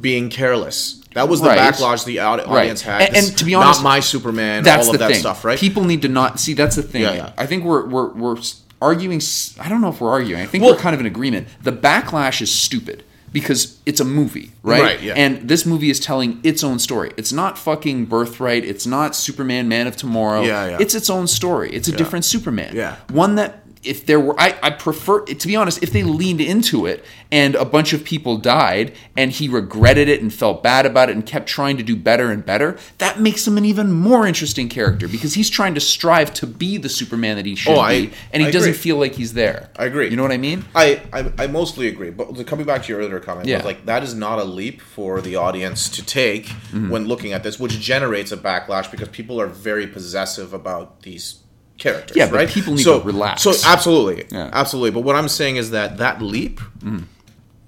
being 0.00 0.28
careless. 0.28 1.00
That 1.14 1.28
was 1.28 1.40
the 1.40 1.48
Right. 1.48 1.58
backlash 1.72 2.04
the 2.04 2.18
audi- 2.20 2.42
audience 2.42 2.82
had. 2.82 3.02
And- 3.02 3.16
and 3.16 3.38
to 3.38 3.44
be 3.44 3.54
honest, 3.54 3.80
not 3.80 3.84
my 3.88 4.00
Superman. 4.00 4.64
that's 4.64 4.88
all 4.88 4.94
of 4.94 4.98
that 5.00 5.12
thing. 5.12 5.20
stuff, 5.20 5.44
right? 5.44 5.58
People 5.58 5.84
need 5.84 6.02
to 6.02 6.08
not 6.08 6.40
see. 6.40 6.52
That's 6.54 6.76
the 6.76 6.82
thing. 6.82 7.02
Yeah, 7.02 7.14
yeah. 7.14 7.30
I 7.38 7.46
think 7.46 7.64
we're 7.64 7.86
we're 7.86 8.08
we're 8.12 8.36
arguing. 8.80 9.20
I 9.60 9.68
don't 9.68 9.80
know 9.80 9.88
if 9.88 10.00
we're 10.00 10.10
arguing. 10.10 10.42
I 10.42 10.46
think 10.46 10.64
Well- 10.64 10.74
we're 10.74 10.80
kind 10.80 10.94
of 10.94 11.00
in 11.00 11.06
agreement. 11.06 11.48
The 11.62 11.72
backlash 11.72 12.40
is 12.42 12.50
stupid 12.52 13.02
because 13.32 13.78
it's 13.84 13.98
a 13.98 14.04
movie, 14.04 14.52
right? 14.62 14.82
Right, 14.82 15.02
yeah. 15.02 15.14
And 15.14 15.48
this 15.48 15.66
movie 15.66 15.90
is 15.90 15.98
telling 15.98 16.38
its 16.44 16.62
own 16.62 16.78
story. 16.78 17.12
It's 17.16 17.32
not 17.32 17.58
fucking 17.58 18.06
Birthright. 18.06 18.64
It's 18.64 18.86
not 18.86 19.16
Superman, 19.16 19.68
Man 19.68 19.86
of 19.88 19.96
Tomorrow. 19.96 20.44
Yeah, 20.44 20.68
yeah. 20.70 20.76
It's 20.80 20.94
its 20.94 21.10
own 21.10 21.26
story. 21.26 21.70
It's 21.72 21.88
a 21.88 21.92
different 21.92 22.24
Superman. 22.24 22.72
Yeah. 22.74 22.96
One 23.10 23.34
that. 23.34 23.63
If 23.84 24.06
there 24.06 24.18
were, 24.20 24.38
I, 24.40 24.56
I 24.62 24.70
prefer, 24.70 25.24
to 25.24 25.46
be 25.46 25.56
honest, 25.56 25.82
if 25.82 25.90
they 25.92 26.02
leaned 26.02 26.40
into 26.40 26.86
it 26.86 27.04
and 27.30 27.54
a 27.54 27.64
bunch 27.64 27.92
of 27.92 28.04
people 28.04 28.36
died 28.38 28.94
and 29.16 29.30
he 29.30 29.48
regretted 29.48 30.08
it 30.08 30.22
and 30.22 30.32
felt 30.32 30.62
bad 30.62 30.86
about 30.86 31.10
it 31.10 31.16
and 31.16 31.26
kept 31.26 31.46
trying 31.48 31.76
to 31.76 31.82
do 31.82 31.94
better 31.96 32.30
and 32.30 32.44
better, 32.46 32.76
that 32.98 33.20
makes 33.20 33.46
him 33.46 33.58
an 33.58 33.64
even 33.64 33.92
more 33.92 34.26
interesting 34.26 34.68
character 34.68 35.06
because 35.08 35.34
he's 35.34 35.50
trying 35.50 35.74
to 35.74 35.80
strive 35.80 36.32
to 36.34 36.46
be 36.46 36.76
the 36.78 36.88
Superman 36.88 37.36
that 37.36 37.46
he 37.46 37.54
should 37.54 37.76
Oh, 37.76 37.80
I- 37.80 38.06
be 38.06 38.12
and 38.32 38.42
he 38.42 38.48
I 38.48 38.50
doesn't 38.50 38.70
agree. 38.70 38.78
feel 38.80 38.96
like 38.96 39.14
he's 39.14 39.34
there. 39.34 39.68
I 39.76 39.84
agree. 39.84 40.08
You 40.08 40.16
know 40.16 40.22
what 40.22 40.32
I 40.32 40.38
mean? 40.38 40.64
I, 40.74 41.02
I, 41.12 41.32
I 41.38 41.46
mostly 41.46 41.88
agree, 41.88 42.10
but 42.10 42.46
coming 42.46 42.66
back 42.66 42.82
to 42.84 42.88
your 42.92 43.00
earlier 43.00 43.20
comment, 43.20 43.46
Yeah. 43.48 43.62
like 43.64 43.86
that 43.86 44.02
is 44.02 44.14
not 44.14 44.38
a 44.38 44.44
leap 44.44 44.80
for 44.80 45.20
the 45.20 45.36
audience 45.36 45.88
to 45.90 46.04
take 46.04 46.46
Mm-hmm. 46.74 46.90
when 46.90 47.06
looking 47.06 47.32
at 47.32 47.42
this, 47.42 47.58
which 47.60 47.78
generates 47.80 48.32
a 48.32 48.36
backlash 48.36 48.90
because 48.90 49.08
people 49.08 49.40
are 49.40 49.46
very 49.46 49.86
possessive 49.86 50.52
about 50.52 51.02
these 51.02 51.34
characters. 51.78 52.16
Yeah, 52.16 52.30
right? 52.30 52.48
people 52.48 52.74
need 52.74 52.82
so, 52.82 53.00
to 53.00 53.06
relax. 53.06 53.42
So 53.42 53.52
absolutely, 53.66 54.26
Yeah. 54.30 54.50
absolutely. 54.52 54.90
But 54.92 55.00
what 55.00 55.16
I'm 55.16 55.28
saying 55.28 55.56
is 55.56 55.70
that 55.70 55.98
that 55.98 56.22
leap, 56.22 56.60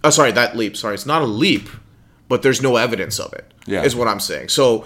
oh, 0.04 0.10
sorry, 0.10 0.32
that 0.32 0.56
leap. 0.56 0.76
Sorry, 0.76 0.94
it's 0.94 1.06
not 1.06 1.22
a 1.22 1.26
leap, 1.26 1.68
but 2.28 2.42
there's 2.42 2.62
no 2.62 2.76
evidence 2.76 3.18
of 3.18 3.32
it. 3.32 3.52
Yeah. 3.66 3.82
is 3.82 3.96
what 3.96 4.06
I'm 4.08 4.20
saying. 4.20 4.48
So 4.48 4.84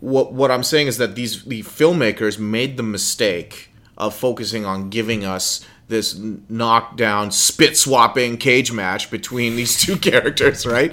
what 0.00 0.32
what 0.32 0.50
I'm 0.50 0.62
saying 0.64 0.88
is 0.88 0.98
that 0.98 1.14
these 1.14 1.44
the 1.44 1.62
filmmakers 1.62 2.38
made 2.38 2.76
the 2.76 2.82
mistake 2.82 3.70
of 3.96 4.14
focusing 4.14 4.66
on 4.66 4.90
giving 4.90 5.24
us 5.24 5.64
this 5.88 6.18
knockdown, 6.48 7.30
spit 7.30 7.76
swapping 7.76 8.36
cage 8.36 8.72
match 8.72 9.10
between 9.10 9.54
these 9.56 9.76
two 9.80 9.96
characters, 9.96 10.66
right? 10.66 10.92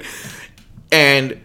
And 0.90 1.40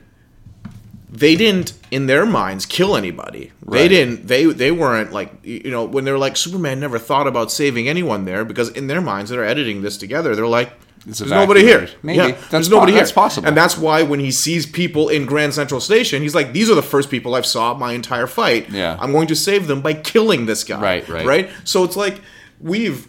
they 1.09 1.35
didn't 1.35 1.73
in 1.89 2.07
their 2.07 2.25
minds 2.25 2.65
kill 2.65 2.95
anybody. 2.95 3.51
They 3.65 3.87
didn't 3.87 4.27
they 4.27 4.45
they 4.45 4.71
weren't 4.71 5.13
like 5.13 5.33
you 5.43 5.71
know 5.71 5.85
when 5.85 6.03
they're 6.03 6.17
like 6.17 6.35
Superman 6.35 6.79
never 6.79 6.99
thought 6.99 7.27
about 7.27 7.51
saving 7.51 7.87
anyone 7.87 8.25
there 8.25 8.43
because 8.43 8.69
in 8.69 8.87
their 8.87 9.01
minds 9.01 9.31
they're 9.31 9.45
editing 9.45 9.81
this 9.81 9.97
together. 9.97 10.35
They're 10.35 10.47
like 10.47 10.71
there's 11.05 11.21
nobody 11.31 11.61
here. 11.61 11.87
Maybe. 12.03 12.17
Yeah, 12.17 12.31
That's 12.31 12.49
there's 12.49 12.69
nobody 12.69 12.91
po- 12.91 12.95
here. 12.95 13.03
that's 13.03 13.11
possible. 13.13 13.47
And 13.47 13.55
that's 13.55 13.77
why 13.77 14.03
when 14.03 14.19
he 14.19 14.29
sees 14.29 14.65
people 14.65 15.07
in 15.07 15.25
Grand 15.25 15.53
Central 15.53 15.79
Station, 15.79 16.21
he's 16.21 16.35
like, 16.35 16.51
"These 16.51 16.69
are 16.69 16.75
the 16.75 16.81
first 16.81 17.09
people 17.09 17.33
I've 17.33 17.45
saw 17.45 17.73
my 17.73 17.93
entire 17.93 18.27
fight. 18.27 18.69
Yeah. 18.69 18.97
I'm 18.99 19.13
going 19.13 19.27
to 19.27 19.35
save 19.35 19.67
them 19.67 19.81
by 19.81 19.93
killing 19.93 20.47
this 20.47 20.65
guy." 20.65 20.81
Right, 20.81 21.07
right. 21.07 21.25
right. 21.25 21.49
So 21.63 21.85
it's 21.85 21.95
like 21.95 22.19
we've 22.59 23.07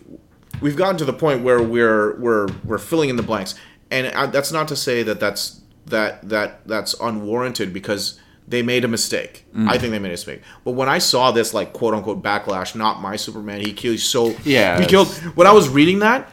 we've 0.60 0.76
gotten 0.76 0.96
to 0.98 1.04
the 1.04 1.12
point 1.12 1.42
where 1.42 1.60
we're 1.60 2.16
we're 2.20 2.46
we're 2.62 2.78
filling 2.78 3.08
in 3.08 3.16
the 3.16 3.22
blanks, 3.24 3.56
and 3.90 4.06
I, 4.08 4.26
that's 4.26 4.52
not 4.52 4.68
to 4.68 4.76
say 4.76 5.02
that 5.02 5.18
that's 5.18 5.60
that 5.90 6.28
that 6.28 6.66
that's 6.66 6.94
unwarranted 7.00 7.72
because 7.72 8.20
they 8.46 8.62
made 8.62 8.84
a 8.84 8.88
mistake. 8.88 9.44
Mm. 9.54 9.68
I 9.68 9.76
think 9.78 9.90
they 9.92 9.98
made 9.98 10.08
a 10.08 10.12
mistake. 10.12 10.40
But 10.64 10.70
when 10.72 10.88
I 10.88 10.98
saw 10.98 11.30
this 11.32 11.52
like 11.52 11.72
quote 11.72 11.94
unquote 11.94 12.22
backlash, 12.22 12.74
not 12.74 13.00
my 13.02 13.16
Superman, 13.16 13.60
he 13.60 13.72
killed 13.72 13.98
so 14.00 14.34
Yeah. 14.44 14.80
he 14.80 14.86
killed. 14.86 15.08
When 15.34 15.46
I 15.46 15.52
was 15.52 15.68
reading 15.68 15.98
that, 16.00 16.30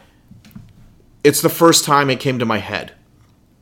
it's 1.24 1.42
the 1.42 1.50
first 1.50 1.84
time 1.86 2.10
it 2.10 2.20
came 2.20 2.40
to 2.40 2.46
my 2.46 2.60
head. 2.60 2.94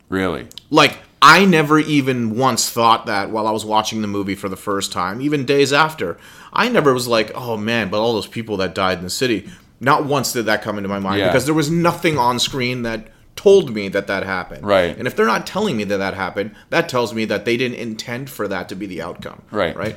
Really? 0.10 0.48
Like 0.70 1.00
I 1.22 1.46
never 1.46 1.80
even 1.80 2.36
once 2.36 2.70
thought 2.70 3.06
that 3.06 3.32
while 3.32 3.48
I 3.48 3.52
was 3.52 3.64
watching 3.66 4.02
the 4.02 4.08
movie 4.08 4.36
for 4.36 4.50
the 4.50 4.58
first 4.58 4.92
time, 4.92 5.22
even 5.22 5.46
days 5.46 5.72
after. 5.72 6.18
I 6.52 6.68
never 6.70 6.94
was 6.94 7.08
like, 7.08 7.32
"Oh 7.34 7.58
man, 7.58 7.90
but 7.90 8.00
all 8.00 8.14
those 8.14 8.28
people 8.28 8.58
that 8.58 8.76
died 8.76 8.98
in 9.00 9.04
the 9.04 9.10
city." 9.10 9.50
Not 9.80 10.06
once 10.06 10.32
did 10.34 10.46
that 10.46 10.62
come 10.62 10.78
into 10.78 10.88
my 10.90 11.00
mind 11.00 11.20
Yeah. 11.20 11.28
because 11.28 11.46
there 11.46 11.54
was 11.54 11.72
nothing 11.72 12.18
on 12.18 12.40
screen 12.40 12.84
that 12.84 13.08
told 13.36 13.74
me 13.74 13.90
that 13.90 14.08
that 14.08 14.24
happened. 14.24 14.66
Right. 14.66 14.96
And 14.98 15.08
if 15.08 15.16
they're 15.16 15.26
not 15.26 15.48
telling 15.48 15.76
me 15.78 15.84
that 15.86 15.98
that 15.98 16.14
happened, 16.14 16.56
that 16.70 16.88
tells 16.88 17.14
me 17.14 17.26
that 17.26 17.46
they 17.46 17.58
didn't 17.58 17.78
intend 17.78 18.30
for 18.30 18.48
that 18.48 18.70
to 18.70 18.76
be 18.76 18.86
the 18.86 19.02
outcome. 19.02 19.42
Right. 19.52 19.76
Right. 19.76 19.96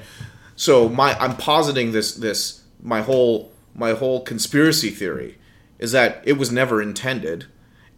So 0.57 0.89
my 0.89 1.19
I'm 1.19 1.37
positing 1.37 1.93
this 1.93 2.15
this 2.15 2.63
my 2.83 3.03
whole 3.03 3.53
my 3.75 3.93
whole 3.93 4.23
conspiracy 4.23 4.91
theory 4.91 5.37
is 5.79 5.93
that 5.93 6.23
it 6.25 6.35
was 6.39 6.51
never 6.51 6.81
intended 6.81 7.45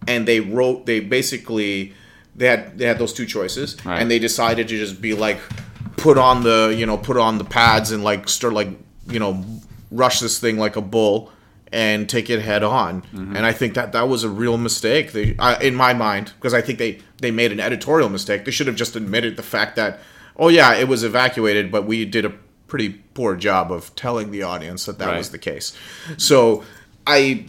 and 0.08 0.26
they 0.26 0.40
wrote 0.40 0.86
they 0.86 0.98
basically 1.00 1.92
they 2.34 2.46
had 2.46 2.76
they 2.78 2.86
had 2.86 2.98
those 2.98 3.12
two 3.12 3.26
choices 3.26 3.76
Right. 3.84 4.00
and 4.00 4.10
they 4.10 4.18
decided 4.18 4.66
to 4.68 4.76
just 4.76 5.00
be 5.00 5.14
like 5.14 5.38
put 5.96 6.18
on 6.18 6.42
the 6.42 6.74
you 6.76 6.84
know 6.86 6.96
put 6.98 7.16
on 7.16 7.38
the 7.38 7.44
pads 7.44 7.92
and 7.92 8.02
like 8.02 8.28
start 8.28 8.54
like 8.54 8.68
you 9.08 9.20
know 9.20 9.44
rush 9.92 10.18
this 10.20 10.38
thing 10.40 10.58
like 10.58 10.74
a 10.76 10.80
bull 10.80 11.30
and 11.72 12.08
take 12.08 12.30
it 12.30 12.40
head 12.40 12.62
on 12.62 13.02
Mm-hmm. 13.02 13.36
and 13.36 13.44
i 13.46 13.52
think 13.52 13.74
that 13.74 13.92
that 13.92 14.08
was 14.08 14.24
a 14.24 14.28
real 14.28 14.56
mistake 14.58 15.12
they 15.12 15.34
I, 15.38 15.62
in 15.62 15.74
my 15.74 15.92
mind 15.94 16.32
because 16.36 16.54
i 16.54 16.60
think 16.60 16.78
they 16.78 17.00
they 17.20 17.30
made 17.30 17.52
an 17.52 17.60
editorial 17.60 18.08
mistake 18.08 18.44
they 18.44 18.50
should 18.50 18.66
have 18.66 18.76
just 18.76 18.96
admitted 18.96 19.36
the 19.36 19.42
fact 19.42 19.76
that 19.76 20.00
oh 20.36 20.48
yeah 20.48 20.74
it 20.74 20.88
was 20.88 21.04
evacuated 21.04 21.70
but 21.70 21.84
we 21.86 22.04
did 22.04 22.24
a 22.24 22.32
pretty 22.66 22.90
poor 23.14 23.34
job 23.36 23.72
of 23.72 23.94
telling 23.96 24.30
the 24.30 24.42
audience 24.42 24.86
that 24.86 24.98
that 24.98 25.08
Right. 25.08 25.18
was 25.18 25.30
the 25.30 25.38
case 25.38 25.76
so 26.16 26.64
i 27.06 27.44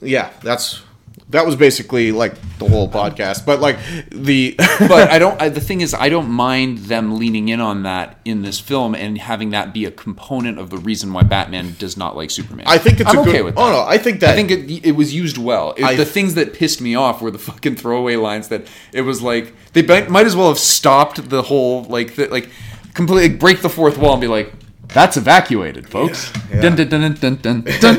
yeah 0.00 0.30
that's 0.42 0.82
that 1.30 1.46
was 1.46 1.56
basically 1.56 2.12
like 2.12 2.34
the 2.58 2.68
whole 2.68 2.88
podcast 2.88 3.44
but 3.46 3.58
like 3.58 3.78
the 4.10 4.54
but 4.78 5.10
I 5.10 5.18
don't. 5.18 5.40
I, 5.40 5.48
the 5.48 5.60
thing 5.60 5.80
is, 5.80 5.92
I 5.94 6.08
don't 6.08 6.28
mind 6.30 6.78
them 6.78 7.18
leaning 7.18 7.48
in 7.48 7.60
on 7.60 7.82
that 7.84 8.20
in 8.24 8.42
this 8.42 8.60
film 8.60 8.94
and 8.94 9.16
having 9.18 9.50
that 9.50 9.72
be 9.74 9.84
a 9.86 9.90
component 9.90 10.58
of 10.58 10.70
the 10.70 10.76
reason 10.78 11.12
why 11.12 11.22
Batman 11.22 11.74
does 11.78 11.96
not 11.96 12.14
like 12.14 12.30
Superman. 12.30 12.66
I 12.68 12.78
think 12.78 13.00
it's 13.00 13.08
I'm 13.10 13.18
a 13.18 13.20
okay 13.22 13.32
good- 13.32 13.44
with. 13.46 13.54
oh, 13.58 13.70
no, 13.72 13.82
I 13.82 13.98
think 13.98 14.20
that- 14.20 14.30
I 14.30 14.34
think 14.36 14.50
it, 14.50 14.86
it 14.86 14.92
was 14.92 15.14
used 15.14 15.38
well. 15.38 15.74
It- 15.76 15.84
I- 15.84 15.96
the 15.96 16.04
things 16.04 16.34
that 16.34 16.52
pissed 16.54 16.80
me 16.80 16.94
off 16.94 17.20
were 17.22 17.30
the 17.30 17.38
fucking 17.38 17.76
throwaway 17.76 18.16
lines 18.16 18.48
that 18.48 18.66
it 18.92 19.00
was 19.02 19.22
like 19.22 19.52
they 19.72 19.82
might 19.82 20.10
might 20.10 20.26
as 20.26 20.36
well 20.36 20.48
have 20.48 20.58
stopped 20.58 21.28
the 21.30 21.42
whole 21.42 21.84
like 21.84 22.14
the, 22.16 22.28
like 22.28 22.50
completely 22.92 23.36
break 23.36 23.60
the 23.62 23.70
fourth 23.70 23.96
wall 23.98 24.12
and 24.12 24.20
be 24.20 24.28
like. 24.28 24.52
That's 24.94 25.16
evacuated, 25.16 25.88
folks. 25.88 26.32
Yeah. 26.50 26.60
Dun, 26.62 26.76
dun, 26.76 26.88
dun, 26.88 27.00
dun, 27.00 27.14
dun, 27.14 27.36
dun, 27.62 27.62
dun. 27.80 27.96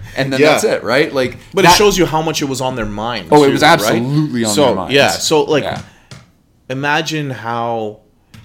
and 0.16 0.32
then 0.32 0.40
Yeah. 0.40 0.52
that's 0.52 0.64
it, 0.64 0.82
right? 0.82 1.12
Like, 1.12 1.36
But 1.54 1.62
that- 1.66 1.74
it 1.74 1.76
shows 1.76 1.96
you 1.98 2.06
how 2.06 2.22
much 2.22 2.40
it 2.42 2.46
was 2.46 2.60
on 2.60 2.74
their 2.74 2.86
mind. 2.86 3.28
Oh, 3.30 3.42
it 3.44 3.46
too, 3.48 3.52
was 3.52 3.62
right? 3.62 3.72
absolutely 3.72 4.44
on 4.44 4.54
so, 4.54 4.64
their 4.66 4.74
minds. 4.74 4.94
Yeah. 4.94 5.10
So 5.10 5.42
like, 5.44 5.64
Yeah. 5.64 5.82
imagine 6.70 7.30
how 7.30 8.00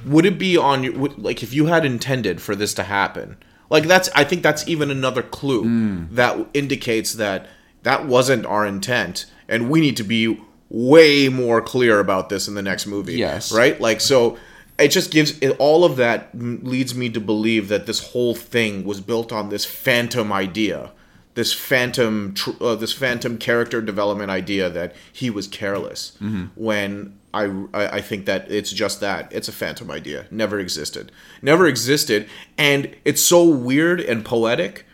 would 0.06 0.26
it 0.26 0.38
be 0.38 0.58
on 0.58 0.84
your 0.84 0.94
would, 0.94 1.18
like 1.18 1.44
if 1.44 1.54
you 1.54 1.68
had 1.68 1.86
intended 1.86 2.42
for 2.42 2.56
this 2.56 2.74
to 2.76 2.84
happen. 2.84 3.38
Like 3.70 3.86
that's 3.88 4.10
I 4.14 4.24
think 4.26 4.44
that's 4.44 4.68
even 4.68 4.92
another 4.92 5.24
clue 5.24 5.64
Hmm. 5.64 6.04
that 6.12 6.38
indicates 6.54 7.14
that 7.14 7.48
that 7.84 8.06
wasn't 8.06 8.46
our 8.46 8.66
intent, 8.66 9.26
and 9.48 9.70
we 9.70 9.80
need 9.82 9.98
to 9.98 10.04
be 10.04 10.40
way 10.70 11.30
more 11.30 11.62
clear 11.62 12.00
about 12.00 12.30
this 12.30 12.48
in 12.48 12.56
the 12.56 12.62
next 12.62 12.86
movie. 12.86 13.14
Yes. 13.16 13.52
Right. 13.52 13.80
Like 13.80 14.02
so. 14.02 14.38
It 14.80 14.90
just 14.90 15.12
gives 15.12 15.38
it, 15.40 15.56
all 15.60 15.86
of 15.86 15.98
that 15.98 16.30
leads 16.34 16.96
me 16.96 17.10
to 17.10 17.20
believe 17.20 17.68
that 17.70 17.86
this 17.86 18.12
whole 18.12 18.36
thing 18.36 18.84
was 18.84 19.02
built 19.02 19.32
on 19.32 19.50
this 19.50 19.66
phantom 19.66 20.32
idea 20.32 20.92
this 21.36 21.54
phantom 21.54 22.34
tr- 22.34 22.52
uh, 22.62 22.76
this 22.76 22.94
phantom 22.94 23.38
character 23.38 23.82
development 23.82 24.30
idea 24.30 24.70
that 24.70 24.96
he 25.12 25.30
was 25.30 25.48
careless. 25.48 26.16
When 26.56 27.18
I, 27.34 27.46
I 27.74 27.88
I 27.98 28.02
think 28.02 28.26
that 28.26 28.52
it's 28.52 28.72
just 28.72 29.00
that. 29.00 29.32
It's 29.32 29.48
a 29.48 29.52
phantom 29.52 29.90
idea. 29.90 30.28
Never 30.30 30.60
existed. 30.60 31.12
Never 31.42 31.68
existed. 31.68 32.30
And 32.58 32.96
it's 33.04 33.22
so 33.22 33.44
weird 33.44 34.00
and 34.00 34.24
poetic 34.24 34.86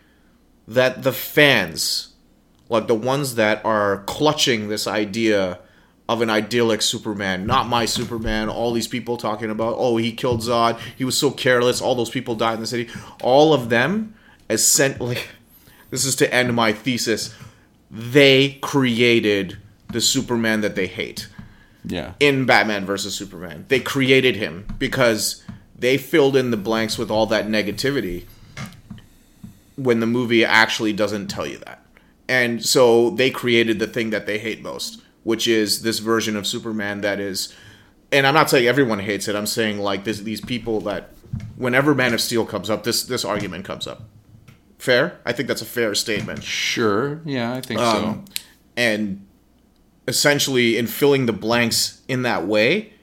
that 0.68 1.04
the 1.04 1.14
fans 1.14 2.14
like 2.70 2.88
the 2.88 2.96
ones 2.96 3.36
that 3.36 3.64
are 3.66 4.04
clutching 4.06 4.70
this 4.70 4.88
idea 4.88 5.60
of 6.10 6.22
an 6.24 6.30
idyllic 6.30 6.82
Superman, 6.82 7.46
not 7.46 7.68
my 7.68 7.86
Superman. 7.86 8.50
All 8.50 8.74
these 8.74 8.88
people 8.88 9.16
talking 9.16 9.52
about, 9.52 9.76
oh, 9.78 9.96
he 9.98 10.12
killed 10.12 10.42
Zod. 10.42 10.80
He 10.98 11.06
was 11.06 11.16
so 11.16 11.30
careless. 11.30 11.82
All 11.82 11.94
those 11.94 12.10
people 12.10 12.34
died 12.34 12.56
in 12.56 12.62
the 12.62 12.68
city. 12.68 12.90
All 13.22 13.54
of 13.54 13.70
them, 13.70 14.16
essentially, 14.50 15.20
this 15.92 16.06
is 16.06 16.16
to 16.18 16.34
end 16.34 16.54
my 16.56 16.74
thesis. 16.74 17.34
They 17.92 18.58
created 18.62 19.58
the 19.92 20.02
Superman 20.02 20.62
that 20.62 20.76
they 20.76 20.88
hate 20.88 21.28
Yeah. 21.86 22.14
in 22.20 22.46
Batman 22.48 22.86
versus 22.88 23.14
Superman. 23.14 23.66
They 23.68 23.80
created 23.80 24.36
him 24.36 24.66
because 24.80 25.44
they 25.78 25.98
filled 26.00 26.36
in 26.36 26.50
the 26.50 26.58
blanks 26.58 26.98
with 26.98 27.12
all 27.12 27.28
that 27.28 27.48
negativity 27.48 28.24
when 29.76 30.00
the 30.00 30.08
movie 30.08 30.44
actually 30.44 30.94
doesn't 30.94 31.28
tell 31.28 31.46
you 31.46 31.58
that. 31.66 31.86
And 32.28 32.66
so 32.66 33.12
they 33.12 33.30
created 33.30 33.78
the 33.80 33.88
thing 33.88 34.10
that 34.10 34.26
they 34.26 34.38
hate 34.40 34.62
most, 34.62 35.02
which 35.24 35.48
is 35.48 35.82
this 35.82 36.00
version 36.00 36.36
of 36.36 36.48
Superman 36.48 37.02
that 37.02 37.20
is 37.20 37.54
and 38.12 38.26
I'm 38.26 38.34
not 38.34 38.50
saying 38.50 38.68
everyone 38.68 39.00
hates 39.00 39.28
it. 39.28 39.36
I'm 39.36 39.46
saying 39.46 39.80
like 39.80 40.04
this, 40.04 40.20
these 40.20 40.42
people 40.42 40.82
that 40.82 41.12
whenever 41.56 41.94
Man 41.94 42.14
of 42.14 42.22
Steel 42.22 42.46
comes 42.46 42.70
up, 42.70 42.84
this 42.84 43.04
this 43.04 43.24
argument 43.24 43.66
comes 43.66 43.88
up. 43.88 44.04
Fair? 44.78 45.20
I 45.26 45.34
think 45.34 45.48
that's 45.48 45.62
a 45.62 45.66
fair 45.66 45.94
statement. 45.94 46.44
Sure. 46.44 47.22
Yeah, 47.26 47.54
I 47.54 47.62
think 47.62 47.80
Um, 47.80 48.26
and 48.78 49.26
essentially, 50.08 50.78
in 50.78 50.88
filling 50.88 51.26
the 51.26 51.34
blanks 51.34 52.02
in 52.08 52.24
that 52.24 52.48
way, 52.48 52.94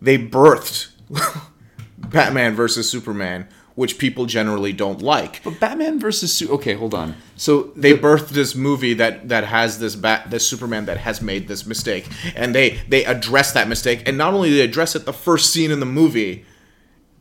they 0.00 0.18
birthed 0.18 0.90
Batman 1.98 2.54
versus 2.54 2.88
Superman, 2.90 3.48
which 3.74 3.98
people 3.98 4.26
generally 4.26 4.72
don't 4.72 5.02
like. 5.02 5.42
But 5.42 5.58
Batman 5.58 5.98
versus 5.98 6.32
Su- 6.32 6.48
Okay, 6.52 6.74
hold 6.74 6.94
on. 6.94 7.16
So 7.36 7.72
They 7.74 7.96
birthed 7.96 8.28
this 8.28 8.54
movie 8.54 8.94
that 8.94 9.28
that 9.28 9.44
has 9.44 9.78
this 9.80 9.96
bat 9.96 10.30
this 10.30 10.46
Superman 10.46 10.86
that 10.86 10.98
has 10.98 11.20
made 11.20 11.48
this 11.48 11.66
mistake, 11.66 12.08
and 12.36 12.54
they 12.54 12.80
they 12.88 13.04
address 13.04 13.52
that 13.52 13.68
mistake, 13.68 14.02
and 14.06 14.16
not 14.16 14.32
only 14.34 14.52
they 14.52 14.60
address 14.60 14.94
it, 14.94 15.04
the 15.04 15.12
first 15.12 15.50
scene 15.50 15.70
in 15.70 15.80
the 15.80 15.86
movie 15.86 16.44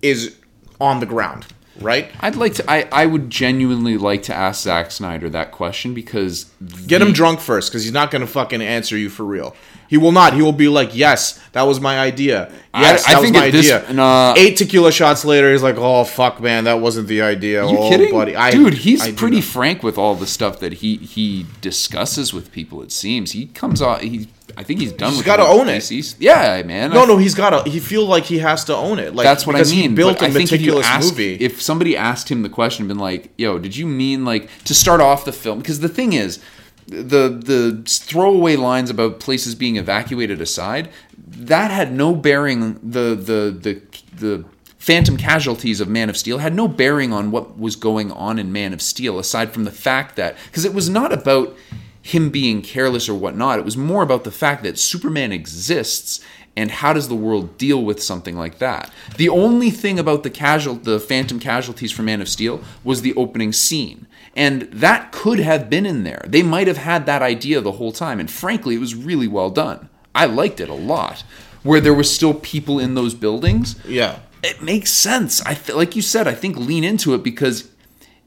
is 0.02 0.36
on 0.82 1.00
the 1.00 1.06
ground, 1.06 1.46
right? 1.80 2.12
I'd 2.20 2.36
like 2.36 2.54
to. 2.56 2.70
I, 2.70 2.88
I 2.92 3.06
would 3.06 3.30
genuinely 3.30 3.98
like 3.98 4.24
to 4.24 4.34
ask 4.36 4.64
Zack 4.64 4.92
Snyder 4.92 5.30
that 5.30 5.52
question 5.52 5.94
because 5.94 6.52
Get 6.88 7.02
him 7.02 7.14
drunk 7.14 7.40
first, 7.40 7.72
because 7.72 7.84
he's 7.84 7.94
not 7.94 8.12
gonna 8.12 8.28
fucking 8.28 8.62
answer 8.62 8.98
you 8.98 9.10
for 9.10 9.24
real. 9.24 9.56
He 9.88 9.98
will 9.98 10.12
not. 10.12 10.34
He 10.34 10.42
will 10.42 10.52
be 10.54 10.68
like, 10.68 10.96
"Yes, 10.96 11.40
that 11.52 11.64
was 11.64 11.80
my 11.80 12.00
idea. 12.00 12.52
Yes, 12.74 13.06
I 13.08 13.14
that 13.14 13.22
think 13.22 13.36
was 13.36 13.42
my 13.44 13.52
this- 13.52 13.72
idea." 13.72 13.94
nah. 13.94 14.32
Uh, 14.32 14.36
Eight 14.38 14.58
tequila 14.58 14.92
shots 14.92 15.24
later, 15.24 15.52
he's 15.52 15.62
like, 15.62 15.76
"Oh 15.78 16.04
fuck, 16.04 16.42
man, 16.42 16.64
that 16.64 16.80
wasn't 16.80 17.08
the 17.08 17.22
idea." 17.22 17.68
You 17.68 17.78
oh, 17.78 17.90
kidding, 17.90 18.12
buddy, 18.12 18.36
I, 18.36 18.52
dude? 18.52 18.74
He's 18.74 19.02
I 19.02 19.12
pretty 19.12 19.42
frank 19.42 19.84
with 19.84 19.98
all 19.98 20.16
the 20.16 20.26
stuff 20.28 20.60
that 20.60 20.74
he 20.74 20.98
he 20.98 21.46
discusses 21.62 22.34
with 22.34 22.52
people. 22.52 22.82
It 22.82 22.92
seems 22.92 23.32
he 23.34 23.48
comes 23.48 23.82
off. 23.82 24.02
He, 24.02 24.28
I 24.58 24.64
think 24.64 24.80
he's 24.80 24.92
done. 24.92 25.10
He's 25.10 25.18
with 25.20 25.26
gotta 25.26 25.44
the 25.44 25.50
own 25.50 25.70
it. 25.70 26.16
Yeah, 26.20 26.62
man. 26.64 26.92
No, 26.92 27.04
I- 27.04 27.06
no, 27.06 27.18
he's 27.18 27.36
got 27.36 27.64
to. 27.64 27.70
He 27.70 27.80
feel 27.80 28.06
like 28.06 28.24
he 28.26 28.40
has 28.40 28.64
to 28.66 28.76
own 28.76 29.00
it. 29.00 29.14
Like 29.16 29.26
that's 29.26 29.46
what 29.46 29.56
I 29.56 29.64
mean. 29.64 29.90
He 29.92 29.96
built 29.96 30.20
but 30.20 30.30
a 30.30 30.32
I 30.32 30.34
meticulous 30.34 30.86
ask, 30.88 31.12
movie. 31.12 31.36
if 31.36 31.62
somebody 31.62 31.96
asked 31.98 32.30
him 32.30 32.42
the 32.42 32.50
question, 32.50 32.84
and 32.84 32.88
been 32.90 33.00
like, 33.00 33.32
"Yo, 33.38 33.60
did 33.60 33.76
you 33.76 33.86
mean 33.86 34.26
like 34.26 34.50
to 34.66 34.74
start 34.74 35.02
off 35.02 35.26
the 35.26 35.32
film?" 35.34 35.60
Because 35.60 35.80
the 35.80 35.90
thing 35.90 36.14
is, 36.14 36.40
the 36.88 37.30
the 37.30 37.84
throwaway 37.88 38.56
lines 38.56 38.90
about 38.90 39.20
places 39.20 39.56
being 39.56 39.78
evacuated 39.78 40.42
aside, 40.42 40.90
that 41.18 41.72
had 41.72 41.92
no 41.92 42.16
bearing. 42.16 42.80
The 42.84 43.16
the 43.16 43.58
the 43.60 43.82
the 44.16 44.46
phantom 44.78 45.16
casualties 45.16 45.80
of 45.80 45.88
Man 45.88 46.10
of 46.10 46.18
Steel 46.18 46.40
had 46.40 46.54
no 46.54 46.68
bearing 46.68 47.14
on 47.14 47.32
what 47.32 47.58
was 47.58 47.76
going 47.76 48.12
on 48.12 48.38
in 48.38 48.52
Man 48.52 48.74
of 48.74 48.82
Steel, 48.82 49.18
aside 49.18 49.52
from 49.52 49.64
the 49.64 49.72
fact 49.72 50.16
that 50.18 50.36
because 50.48 50.66
it 50.66 50.74
was 50.74 50.90
not 50.90 51.14
about 51.14 51.56
him 52.02 52.30
being 52.30 52.62
careless 52.62 53.08
or 53.08 53.16
whatnot. 53.16 53.58
It 53.58 53.66
was 53.66 53.78
more 53.78 54.04
about 54.04 54.26
the 54.26 54.32
fact 54.32 54.62
that 54.64 54.78
Superman 54.78 55.32
exists 55.32 56.20
and 56.56 56.70
how 56.70 56.94
does 56.94 57.08
the 57.08 57.16
world 57.16 57.58
deal 57.58 57.82
with 57.82 58.04
something 58.04 58.38
like 58.38 58.60
that. 58.60 58.92
The 59.18 59.30
only 59.30 59.72
thing 59.72 59.98
about 59.98 60.24
the 60.24 60.30
casual 60.30 60.76
the 60.76 61.00
phantom 61.00 61.40
casualties 61.40 61.92
for 61.92 62.04
Man 62.04 62.22
of 62.22 62.30
Steel 62.30 62.62
was 62.84 63.02
the 63.02 63.16
opening 63.16 63.54
scene. 63.54 64.06
And 64.36 64.64
that 64.64 65.12
could 65.12 65.40
have 65.40 65.70
been 65.70 65.86
in 65.86 66.04
there. 66.04 66.26
They 66.28 66.44
might 66.44 66.68
have 66.68 66.78
had 66.78 67.06
that 67.06 67.22
idea 67.22 67.62
the 67.62 67.74
whole 67.74 67.92
time 67.92 68.20
and 68.20 68.30
frankly 68.30 68.76
it 68.76 68.80
was 68.80 68.96
really 68.96 69.28
well 69.28 69.50
done. 69.50 69.90
I 70.16 70.26
liked 70.26 70.60
it 70.60 70.70
a 70.70 70.74
lot. 70.74 71.24
Where 71.64 71.80
there 71.80 71.94
was 71.94 72.14
still 72.14 72.34
people 72.34 72.78
in 72.78 72.94
those 72.94 73.14
buildings, 73.14 73.78
yeah, 73.88 74.20
it 74.44 74.62
makes 74.62 74.92
sense. 74.92 75.42
I 75.44 75.54
th- 75.54 75.78
like 75.78 75.96
you 75.96 76.02
said, 76.02 76.28
I 76.28 76.34
think 76.34 76.58
lean 76.58 76.84
into 76.84 77.14
it 77.14 77.24
because 77.24 77.72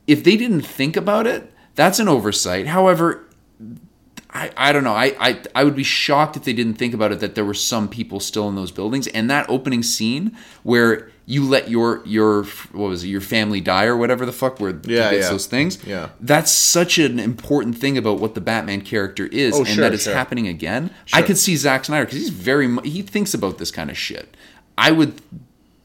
if 0.07 0.25
they 0.25 0.39
didn't 0.39 0.63
think 0.63 0.97
about 0.97 1.27
it, 1.27 1.53
that's 1.75 1.99
an 1.99 2.09
oversight. 2.09 2.69
However, 2.69 3.26
I, 4.31 4.51
I 4.57 4.73
don't 4.73 4.85
know. 4.85 4.93
I, 4.95 5.15
I 5.21 5.41
I 5.55 5.65
would 5.65 5.77
be 5.77 5.83
shocked 5.85 6.37
if 6.37 6.45
they 6.45 6.53
didn't 6.53 6.75
think 6.75 6.93
about 6.95 7.13
it 7.13 7.21
that 7.21 7.35
there 7.35 7.45
were 7.45 7.55
some 7.55 7.89
people 7.89 8.21
still 8.21 8.49
in 8.49 8.55
those 8.57 8.71
buildings. 8.73 9.07
And 9.09 9.31
that 9.31 9.49
opening 9.49 9.83
scene 9.83 10.37
where 10.63 11.11
you 11.27 11.43
let 11.45 11.69
your 11.71 12.03
your 12.07 12.45
what 12.73 12.89
was 12.89 13.03
it 13.05 13.09
your 13.09 13.21
family 13.21 13.61
die 13.61 13.85
or 13.85 13.97
whatever 13.97 14.27
the 14.27 14.33
fuck 14.33 14.61
where 14.61 14.71
Yeah, 14.85 15.11
gets 15.11 15.25
yeah. 15.27 15.31
those 15.31 15.47
things. 15.47 15.85
Yeah. 15.85 16.11
that's 16.21 16.51
such 16.53 16.99
an 16.99 17.19
important 17.19 17.79
thing 17.79 17.97
about 17.97 18.21
what 18.21 18.35
the 18.35 18.41
Batman 18.41 18.81
character 18.83 19.27
is, 19.27 19.55
Oh, 19.55 19.59
and 19.59 19.69
sure, 19.69 19.83
that 19.85 19.95
it's 19.95 20.05
sure. 20.05 20.15
happening 20.15 20.47
again. 20.49 20.91
I 21.13 21.23
could 21.23 21.39
see 21.39 21.57
Zack 21.57 21.85
Snyder 21.85 22.05
because 22.05 22.19
he's 22.19 22.29
very 22.31 22.69
he 22.83 23.03
thinks 23.03 23.33
about 23.33 23.59
this 23.59 23.71
kind 23.71 23.91
of 23.91 23.97
shit. 23.97 24.37
I 24.77 24.91
would 24.91 25.21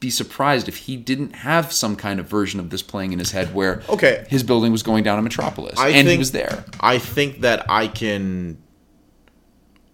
be 0.02 0.10
surprised 0.10 0.68
if 0.68 0.76
he 0.76 0.96
didn't 0.96 1.32
have 1.36 1.72
some 1.72 1.94
kind 1.94 2.18
of 2.18 2.26
version 2.26 2.58
of 2.58 2.70
this 2.70 2.82
playing 2.82 3.12
in 3.12 3.20
his 3.20 3.30
head 3.30 3.54
where 3.54 3.82
Okay. 3.88 4.26
his 4.28 4.42
building 4.42 4.72
was 4.72 4.82
going 4.82 5.04
down 5.04 5.16
in 5.16 5.22
Metropolis 5.24 5.78
I 5.78 5.88
and 5.90 5.96
he 5.96 6.02
think- 6.14 6.18
was 6.18 6.32
there. 6.32 6.64
I 6.80 6.98
think 6.98 7.40
that 7.42 7.64
I 7.70 7.86
can. 7.86 8.58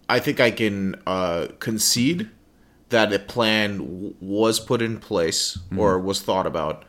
I 0.09 0.17
think 0.19 0.39
I 0.39 0.49
can 0.49 0.95
uh, 1.05 1.47
concede 1.59 2.29
that 2.89 3.13
a 3.13 3.19
plan 3.19 3.77
w- 3.77 4.15
was 4.19 4.59
put 4.59 4.81
in 4.81 4.97
place 4.97 5.59
or 5.77 5.99
was 5.99 6.19
thought 6.23 6.47
about, 6.47 6.83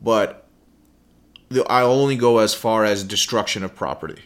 but 0.00 0.46
the, 1.48 1.64
I 1.64 1.82
only 1.82 2.14
go 2.14 2.38
as 2.38 2.54
far 2.54 2.84
as 2.84 3.02
destruction 3.02 3.64
of 3.64 3.74
property. 3.74 4.22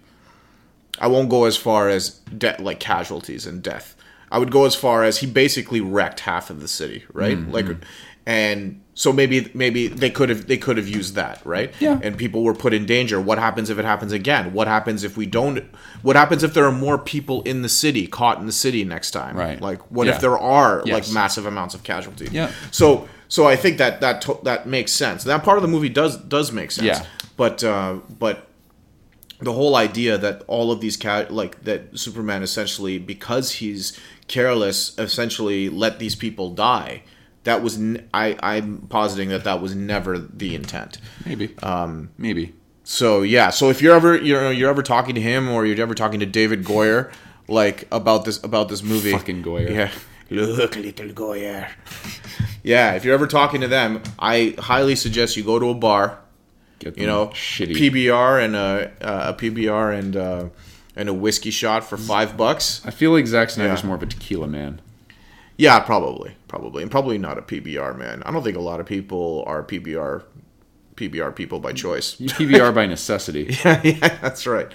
I 1.00 1.06
won't 1.06 1.30
go 1.30 1.44
as 1.46 1.56
far 1.56 1.88
as 1.88 2.11
de- 2.37 2.56
like 2.61 2.78
casualties 2.80 3.46
and 3.46 3.62
death. 3.62 3.96
I 4.30 4.38
would 4.38 4.50
go 4.52 4.66
as 4.66 4.74
far 4.74 5.02
as 5.02 5.18
he 5.18 5.26
basically 5.26 5.80
wrecked 5.80 6.20
half 6.20 6.50
of 6.50 6.61
the 6.61 6.68
city, 6.68 7.04
right? 7.14 7.38
Like, 7.50 7.66
and 8.30 8.80
so 8.94 9.12
maybe 9.12 9.50
maybe 9.54 9.88
they 9.88 10.10
could 10.10 10.28
have 10.28 10.46
they 10.46 10.56
could 10.58 10.76
have 10.76 10.86
used 10.88 11.14
that, 11.16 11.40
right? 11.44 11.72
Yeah. 11.80 11.98
And 12.02 12.16
people 12.16 12.42
were 12.44 12.54
put 12.54 12.72
in 12.72 12.84
danger. 12.86 13.20
What 13.20 13.38
happens 13.38 13.70
if 13.70 13.78
it 13.78 13.84
happens 13.84 14.12
again? 14.12 14.52
What 14.52 14.68
happens 14.68 15.04
if 15.04 15.16
we 15.16 15.26
don't? 15.26 15.64
What 16.02 16.16
happens 16.16 16.42
if 16.44 16.52
there 16.54 16.64
are 16.64 16.72
more 16.86 16.98
people 16.98 17.42
in 17.42 17.62
the 17.62 17.68
city 17.68 18.06
caught 18.06 18.38
in 18.38 18.46
the 18.46 18.52
city 18.52 18.84
next 18.84 19.10
time? 19.12 19.36
Right. 19.36 19.60
Like, 19.60 19.80
what 19.90 20.06
Yeah. 20.06 20.14
if 20.14 20.20
there 20.20 20.38
are 20.38 20.82
Yes. 20.84 20.94
like 20.94 21.14
massive 21.14 21.46
amounts 21.46 21.74
of 21.74 21.82
casualties? 21.82 22.30
Yeah. 22.32 22.50
So 22.70 23.08
so 23.28 23.46
I 23.46 23.56
think 23.56 23.78
that 23.78 24.00
that 24.00 24.20
to- 24.22 24.40
that 24.44 24.66
makes 24.66 24.92
sense. 24.92 25.24
That 25.24 25.42
part 25.44 25.56
of 25.58 25.62
the 25.62 25.68
movie 25.76 25.88
does 25.88 26.16
does 26.16 26.52
make 26.52 26.70
sense. 26.70 26.86
Yeah. 26.86 27.02
But 27.36 27.64
uh, 27.64 27.94
but 28.18 28.46
the 29.40 29.52
whole 29.52 29.74
idea 29.76 30.18
that 30.18 30.42
all 30.46 30.70
of 30.70 30.80
these 30.80 30.96
cat 30.98 31.32
like 31.32 31.64
that 31.64 31.80
Superman 31.98 32.42
essentially 32.42 32.98
because 32.98 33.46
he's 33.60 33.98
careless 34.28 34.92
essentially 34.98 35.68
let 35.70 35.98
these 35.98 36.14
people 36.14 36.50
die. 36.50 37.02
That 37.44 37.62
was 37.62 37.76
n- 37.79 38.09
I 38.12 38.37
I'm 38.42 38.87
positing 38.88 39.31
that 39.31 39.44
that 39.44 39.61
was 39.62 39.74
never 39.74 40.18
the 40.18 40.55
intent. 40.55 40.98
Maybe. 41.24 41.55
Um, 41.62 42.11
Maybe. 42.18 42.55
So 42.85 43.22
yeah, 43.22 43.50
so 43.50 43.70
if 43.70 43.81
you're 43.81 43.94
ever 43.94 44.16
you 44.16 44.35
know 44.35 44.50
you're 44.50 44.68
ever 44.70 44.83
talking 44.83 45.14
to 45.14 45.20
him 45.20 45.48
or 45.48 45.64
you're 45.64 45.81
ever 45.81 45.94
talking 45.94 46.20
to 46.20 46.26
David 46.26 46.64
Goyer 46.64 47.12
like 47.48 47.87
about 47.92 48.24
this 48.24 48.42
about 48.44 48.68
this 48.68 48.83
movie, 48.83 49.12
Fucking 49.12 49.42
Goyer. 49.42 49.70
yeah, 49.70 49.90
look 50.31 50.76
little 50.76 50.92
Goyer, 51.09 51.68
yeah. 52.62 52.92
If 52.94 53.05
you're 53.05 53.14
ever 53.14 53.26
talking 53.26 53.61
to 53.61 53.68
them, 53.68 54.03
I 54.18 54.55
highly 54.59 54.96
suggest 54.96 55.37
you 55.37 55.44
go 55.44 55.59
to 55.59 55.70
a 55.70 55.74
bar, 55.74 56.18
Get 56.79 56.98
you 56.98 57.07
know, 57.07 57.29
shitty. 57.29 57.76
PBR 57.76 58.44
and 58.44 58.57
a 58.57 58.92
a 59.00 59.35
PBR 59.35 59.98
and 59.98 60.16
uh, 60.16 60.48
and 60.96 61.09
a 61.09 61.14
whiskey 61.14 61.50
shot 61.50 61.85
for 61.85 61.96
five 61.96 62.37
bucks. 62.37 62.83
I 62.85 62.90
feel 62.90 63.12
like 63.12 63.26
Zack 63.26 63.50
Snyder's 63.50 63.81
Yeah. 63.81 63.87
more 63.87 63.96
of 63.96 64.03
a 64.03 64.07
tequila 64.07 64.46
man. 64.48 64.81
Yeah, 65.60 65.78
probably, 65.80 66.34
probably, 66.48 66.80
and 66.82 66.90
probably 66.90 67.18
not 67.18 67.36
a 67.36 67.42
PBR 67.42 67.94
man. 67.98 68.22
I 68.24 68.30
don't 68.32 68.42
think 68.42 68.56
a 68.56 68.60
lot 68.60 68.80
of 68.80 68.86
people 68.86 69.44
are 69.46 69.62
PBR 69.62 70.22
PBR 70.94 71.36
people 71.36 71.60
by 71.60 71.74
choice. 71.74 72.18
You 72.18 72.30
PBR 72.30 72.74
by 72.74 72.86
necessity. 72.96 73.56
yeah, 73.62 74.18
that's 74.22 74.46
right. 74.46 74.68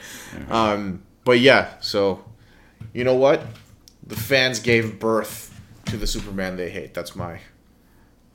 Um, 0.47 1.01
but 1.23 1.39
yeah, 1.39 1.71
so 1.79 2.23
you 2.93 3.03
know 3.03 3.15
what? 3.15 3.41
The 4.05 4.15
fans 4.15 4.59
gave 4.59 4.99
birth 4.99 5.59
to 5.85 5.97
the 5.97 6.05
Superman 6.05 6.55
they 6.55 6.69
hate. 6.69 6.93
That's 6.93 7.15
my 7.15 7.39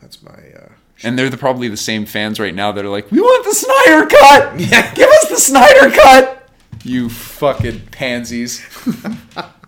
That's 0.00 0.20
my. 0.20 0.32
uh 0.32 0.70
And 1.04 1.16
they're 1.16 1.30
the, 1.30 1.36
probably 1.36 1.68
the 1.68 1.76
same 1.76 2.04
fans 2.04 2.40
right 2.40 2.54
now 2.54 2.72
that 2.72 2.84
are 2.84 2.88
like, 2.90 3.12
"We 3.12 3.20
want 3.20 3.44
the 3.44 3.54
Snyder 3.54 4.06
cut. 4.06 4.60
Yeah. 4.72 4.92
Give 4.94 5.08
us 5.08 5.28
the 5.28 5.36
Snyder 5.36 5.90
cut." 5.94 6.48
You 6.82 7.08
fucking 7.10 7.82
pansies. 7.92 8.60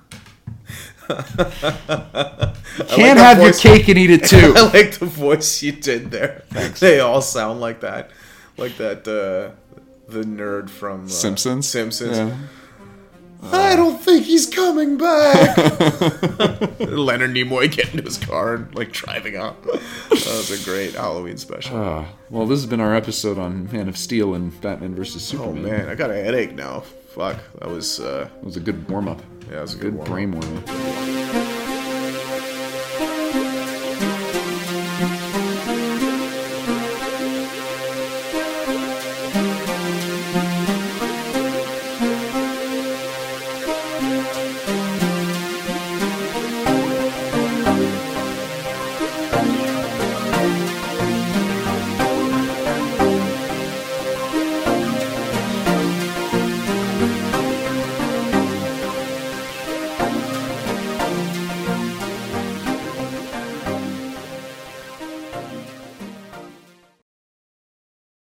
Can't 2.89 3.19
that 3.19 3.37
have 3.37 3.43
your 3.43 3.53
cake 3.53 3.89
and 3.89 3.99
eat 3.99 4.11
it 4.11 4.25
too. 4.29 4.55
I 4.57 4.63
like 4.73 4.99
the 4.99 5.07
voice 5.07 5.63
you 5.63 5.73
did 5.73 6.11
there. 6.11 6.45
Thanks. 6.51 6.81
They 6.81 7.01
all 7.01 7.21
sound 7.23 7.61
like 7.61 7.81
that, 7.81 8.11
like 8.57 8.77
that. 8.79 9.07
uh 9.09 9.55
The 10.09 10.23
nerd 10.25 10.69
from 10.71 11.05
uh, 11.07 11.09
Simpsons? 11.09 11.69
Simpsons. 11.69 12.17
Yeah. 12.19 12.37
I 13.51 13.75
don't 13.75 14.01
think 14.01 14.25
he's 14.25 14.47
coming 14.47 14.97
back. 14.99 15.57
Leonard 16.79 17.33
Nimoy 17.33 17.73
getting 17.73 17.93
into 17.99 18.05
his 18.05 18.17
car 18.19 18.55
and 18.55 18.73
like 18.75 18.93
driving 18.93 19.37
out. 19.37 19.61
That 19.65 19.81
was 20.11 20.51
a 20.53 20.65
great 20.65 20.95
Halloween 20.95 21.37
special. 21.39 21.77
Ah, 21.77 22.07
well, 22.31 22.47
this 22.47 22.61
has 22.61 22.67
been 22.71 22.81
our 22.81 22.95
episode 22.95 23.39
on 23.39 23.69
Man 23.73 23.89
of 23.89 23.97
Steel 23.97 24.35
and 24.35 24.59
Batman 24.61 24.95
versus 24.95 25.25
Superman. 25.25 25.51
oh 25.51 25.57
Superman. 25.57 25.81
man, 25.87 25.89
I 25.89 25.95
got 25.97 26.11
a 26.11 26.15
headache 26.15 26.55
now. 26.55 26.81
Fuck, 27.17 27.39
that 27.59 27.69
was 27.69 27.99
uh, 27.99 28.29
It 28.41 28.45
was 28.45 28.57
a 28.57 28.61
good 28.61 28.89
warm 28.89 29.09
up. 29.09 29.21
yeah, 29.51 29.59
it 29.59 29.63
was 29.63 29.75
a 29.75 29.79
Good 29.79 29.91
good, 29.91 29.99
one. 29.99 30.07
brain 30.09 30.31
warm 30.33 30.59
up. 30.59 30.69